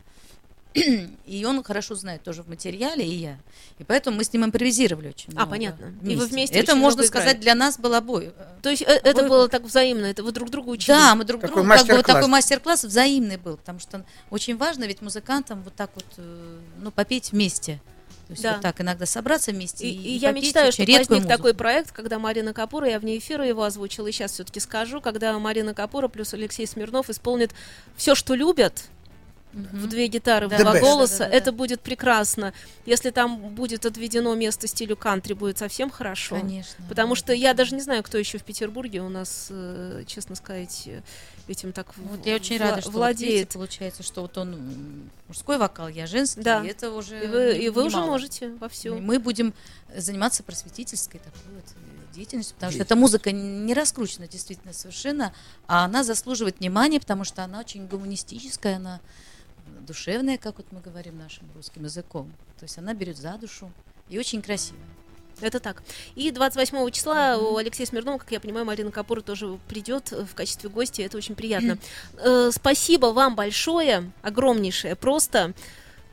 И 1.27 1.45
он 1.45 1.63
хорошо 1.65 1.95
знает 1.97 2.23
тоже 2.23 2.43
в 2.43 2.49
материале, 2.49 3.05
и 3.05 3.15
я. 3.15 3.39
И 3.79 3.85
поэтому 3.85 4.17
мы 4.19 4.25
с 4.25 4.33
ним 4.33 4.45
импровизировали 4.45 5.09
очень 5.09 5.31
А, 5.31 5.33
много 5.33 5.51
понятно. 5.51 5.93
И 6.05 6.15
вы 6.15 6.27
вместе 6.27 6.59
Это, 6.59 6.77
можно 6.77 7.03
сказать, 7.03 7.31
играли. 7.39 7.43
для 7.43 7.55
нас 7.57 7.79
был 7.79 7.93
обои. 7.95 8.33
То 8.63 8.71
есть 8.71 8.83
э, 8.83 9.01
это 9.03 9.23
Вы- 9.23 9.29
было 9.29 9.49
так 9.49 9.63
взаимно, 9.63 10.07
это 10.07 10.23
вы 10.23 10.31
друг 10.33 10.51
друга 10.51 10.69
учили? 10.71 10.95
Да, 10.97 11.15
мы 11.17 11.25
друг 11.25 11.41
Такой 11.41 11.55
другу, 11.65 11.69
как 11.69 11.87
бы 11.87 11.95
вот 11.97 12.07
такой 12.07 12.29
мастер-класс 12.29 12.85
взаимный 12.85 13.37
был, 13.37 13.57
потому 13.57 13.81
что 13.81 14.05
очень 14.31 14.57
важно 14.57 14.85
ведь 14.85 15.03
музыкантам 15.03 15.63
вот 15.63 15.75
так 15.75 15.91
вот, 15.95 16.05
э, 16.19 16.59
ну, 16.81 16.91
попеть 16.93 17.33
вместе. 17.33 17.81
То 18.29 18.33
есть 18.35 18.43
Да. 18.45 18.53
вот 18.53 18.63
так 18.63 18.81
иногда 18.81 19.07
собраться 19.07 19.51
вместе 19.51 19.89
И, 19.89 19.91
и, 19.91 20.11
и 20.11 20.19
я 20.19 20.29
попеть 20.29 20.45
мечтаю, 20.45 20.71
что 20.71 20.85
возник 20.85 21.27
такой 21.27 21.53
проект, 21.53 21.91
когда 21.91 22.21
Марина 22.21 22.53
Капура, 22.55 22.89
я 22.89 23.01
вне 23.01 23.19
эфира 23.19 23.45
его 23.45 23.65
озвучила, 23.65 24.07
и 24.07 24.13
сейчас 24.13 24.33
все-таки 24.33 24.61
скажу, 24.61 25.01
когда 25.01 25.37
Марина 25.41 25.75
Капура 25.75 26.07
плюс 26.07 26.33
Алексей 26.33 26.65
Смирнов 26.69 27.11
исполнит 27.11 27.51
все, 27.97 28.15
что 28.15 28.35
любят, 28.37 28.85
в 29.53 29.87
две 29.89 30.07
гитары, 30.07 30.47
в 30.49 30.57
два 30.57 30.79
голоса, 30.79 31.25
это 31.25 31.51
будет 31.53 31.81
прекрасно. 31.81 32.53
Если 32.87 33.11
там 33.11 33.37
будет 33.55 33.85
отведено 33.85 34.35
место 34.35 34.67
стилю 34.67 34.97
кантри, 34.97 35.33
будет 35.35 35.59
совсем 35.59 35.91
хорошо. 35.91 36.37
Конечно. 36.39 36.85
Потому 36.89 37.15
что 37.15 37.33
я 37.33 37.53
даже 37.55 37.75
не 37.75 37.81
знаю, 37.81 38.03
кто 38.03 38.17
еще 38.19 38.39
в 38.39 38.45
Петербурге 38.45 39.01
у 39.03 39.09
нас, 39.09 39.49
э, 39.51 40.05
честно 40.07 40.37
сказать, 40.37 40.89
этим 41.49 41.73
так 41.73 41.93
в- 41.97 42.17
Вот 42.17 42.27
я 42.27 42.37
очень 42.37 42.59
рада, 42.59 42.81
что 42.81 42.91
вот 42.93 43.09
видите, 43.09 43.25
владеет. 43.27 43.49
получается, 43.55 44.03
что 44.05 44.23
вот 44.23 44.39
он 44.39 45.11
мужской 45.27 45.59
вокал, 45.59 45.89
я 45.89 46.07
женский, 46.07 46.43
Да. 46.43 46.65
и 46.65 46.69
это 46.69 46.93
уже 46.93 47.25
и 47.25 47.27
вы, 47.27 47.53
и 47.59 47.69
вы 47.71 47.85
уже 47.87 47.99
можете 47.99 48.51
вовсю. 48.61 48.97
И 48.97 49.01
Мы 49.01 49.19
будем 49.19 49.53
заниматься 49.97 50.43
просветительской 50.45 51.19
такой 51.19 51.55
вот 51.55 51.65
э, 51.65 52.15
деятельностью, 52.15 52.55
потому 52.55 52.73
что 52.73 52.83
эта 52.83 52.95
музыка 52.97 53.33
не 53.33 53.75
раскручена 53.75 54.29
действительно 54.29 54.73
совершенно, 54.73 55.33
а 55.67 55.85
она 55.85 56.05
заслуживает 56.05 56.61
внимания, 56.61 57.01
потому 57.01 57.25
что 57.25 57.43
она 57.43 57.59
очень 57.61 57.87
гуманистическая, 57.89 58.77
она 58.77 59.01
душевная, 59.87 60.39
как 60.39 60.57
вот 60.59 60.67
мы 60.71 60.81
говорим 60.81 61.19
нашим 61.19 61.45
русским 61.55 61.85
языком. 61.85 62.33
То 62.59 62.65
есть 62.65 62.79
она 62.79 62.95
берет 62.95 63.17
за 63.17 63.33
душу 63.39 63.71
и 64.09 64.19
очень 64.19 64.43
красивая. 64.43 64.81
Это 65.41 65.59
так. 65.59 65.83
И 66.17 66.31
28 66.31 66.91
числа 66.91 67.39
у 67.39 67.57
Алексея 67.57 67.87
Смирнова, 67.87 68.19
как 68.19 68.31
я 68.31 68.41
понимаю, 68.41 68.67
Марина 68.67 68.91
Капура 68.91 69.23
тоже 69.23 69.59
придет 69.69 70.13
э, 70.13 70.25
в 70.25 70.35
качестве 70.35 70.69
гостя. 70.69 71.03
Это 71.03 71.17
очень 71.17 71.35
приятно. 71.35 71.79
Э, 72.19 72.51
Спасибо 72.53 73.07
вам 73.07 73.37
большое, 73.37 74.11
огромнейшее. 74.21 74.97
Просто 74.97 75.55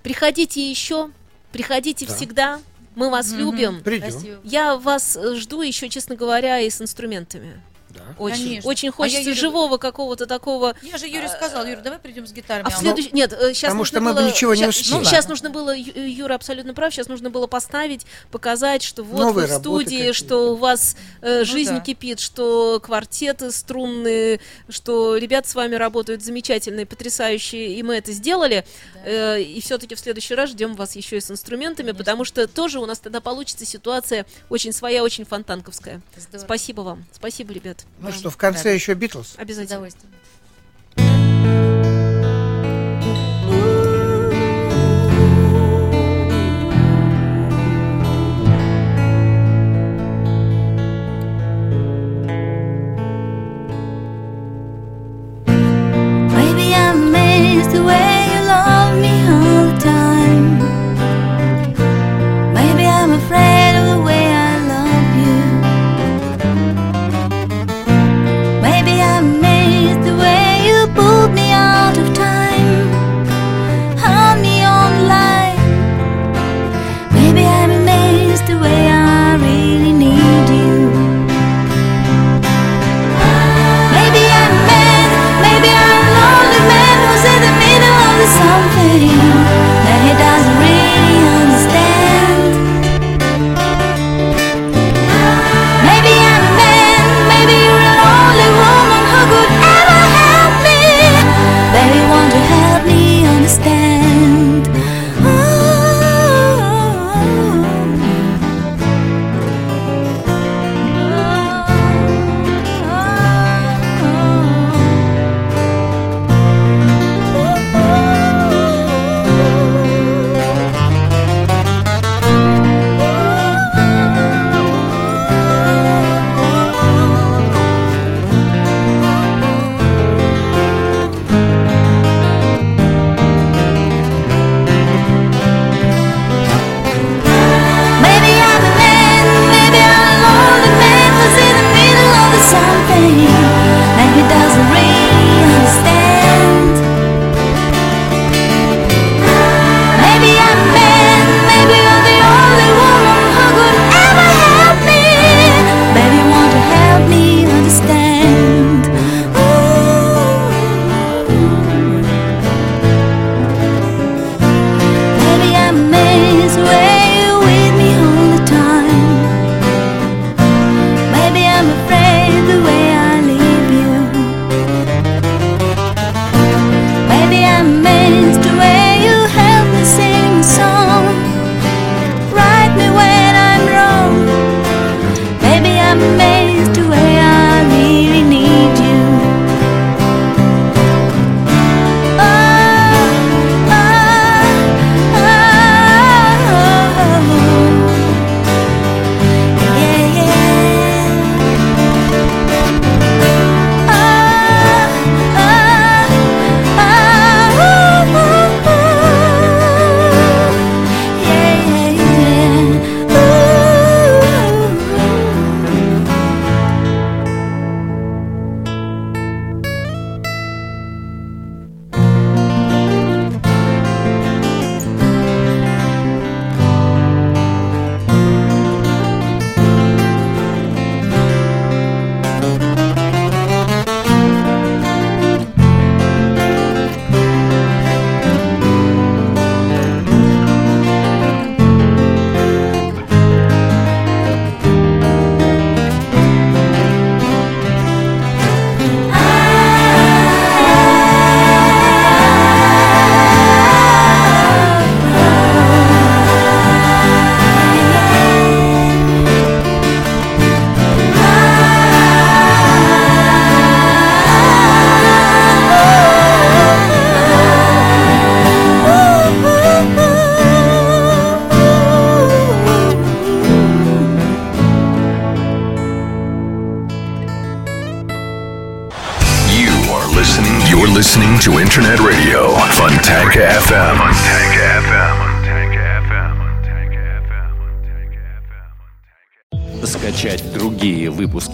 приходите 0.02 0.70
еще, 0.70 1.12
приходите 1.52 2.06
Да. 2.06 2.16
всегда. 2.16 2.62
Мы 2.96 3.10
вас 3.10 3.32
Мгм. 3.32 3.38
любим. 3.40 3.82
Придем. 3.84 4.40
Я 4.44 4.78
вас 4.78 5.18
жду 5.36 5.62
еще, 5.62 5.90
честно 5.90 6.16
говоря, 6.16 6.62
и 6.62 6.70
с 6.70 6.82
инструментами. 6.82 7.62
Да. 7.98 8.16
Очень, 8.24 8.44
Конечно. 8.44 8.70
очень 8.70 8.88
А 8.88 8.92
я 8.92 8.92
хочется 8.94 9.20
Юрию- 9.22 9.36
живого 9.36 9.78
какого-то 9.78 10.26
такого. 10.26 10.76
Я 10.82 10.98
же 10.98 11.08
Юре 11.08 11.28
сказала, 11.28 11.66
Юра, 11.68 11.82
давай 11.82 12.00
придем 12.00 12.26
с 12.28 12.32
гитарами. 12.32 12.68
А 12.68 12.70
в 12.70 12.76
он- 12.76 12.80
следующий... 12.82 13.10
Нет, 13.14 13.32
сейчас 13.32 13.62
потому 13.62 13.80
нужно 13.80 13.86
что 13.98 14.02
мы 14.02 14.14
бы 14.14 14.20
было... 14.22 14.28
ничего 14.30 14.56
не 14.56 14.66
успели. 14.68 14.92
Ну, 14.94 15.00
Ну, 15.00 15.06
сейчас 15.06 15.28
нужно 15.28 15.50
было, 15.50 15.76
Ю- 15.76 15.94
Юра 16.08 16.36
абсолютно 16.36 16.74
прав, 16.74 16.94
сейчас 16.94 17.08
нужно 17.08 17.30
было 17.30 17.48
поставить, 17.48 18.06
показать, 18.32 18.84
что 18.84 19.04
вот 19.04 19.20
Новые 19.20 19.48
вы 19.48 19.56
в 19.56 19.58
студии, 19.60 19.86
какие-то. 19.98 20.14
что 20.14 20.54
у 20.54 20.56
вас 20.56 20.96
э, 21.22 21.44
жизнь 21.44 21.74
да. 21.76 21.80
кипит, 21.80 22.20
что 22.20 22.80
квартеты 22.84 23.52
струнные, 23.52 24.40
что 24.70 25.18
ребята 25.18 25.50
с 25.50 25.56
вами 25.56 25.76
работают 25.76 26.22
замечательные, 26.24 26.86
потрясающие, 26.86 27.74
и 27.76 27.84
мы 27.84 27.96
это 27.96 28.12
сделали. 28.12 28.66
Э, 29.06 29.42
и 29.42 29.60
все-таки 29.62 29.96
в 29.96 30.00
следующий 30.00 30.36
раз 30.36 30.52
ждем 30.52 30.76
вас 30.76 30.96
еще 30.96 31.18
и 31.18 31.22
с 31.22 31.32
инструментами, 31.32 31.88
Конечно. 31.88 31.98
потому 32.04 32.26
что 32.26 32.48
тоже 32.48 32.80
у 32.80 32.86
нас 32.86 33.00
тогда 33.00 33.22
получится 33.22 33.66
ситуация 33.66 34.26
очень 34.50 34.72
своя, 34.74 35.04
очень 35.04 35.26
фонтанковская. 35.26 36.02
Здорово. 36.16 36.46
Спасибо 36.46 36.82
вам. 36.82 37.06
Спасибо, 37.12 37.54
ребят. 37.54 37.87
Ну 38.00 38.08
Да. 38.08 38.14
что, 38.14 38.30
в 38.30 38.38
конце 38.38 38.64
Да. 38.66 38.70
еще 38.72 38.94
Битлз. 38.94 39.34
С 39.34 39.40
Обязательно. 39.40 39.90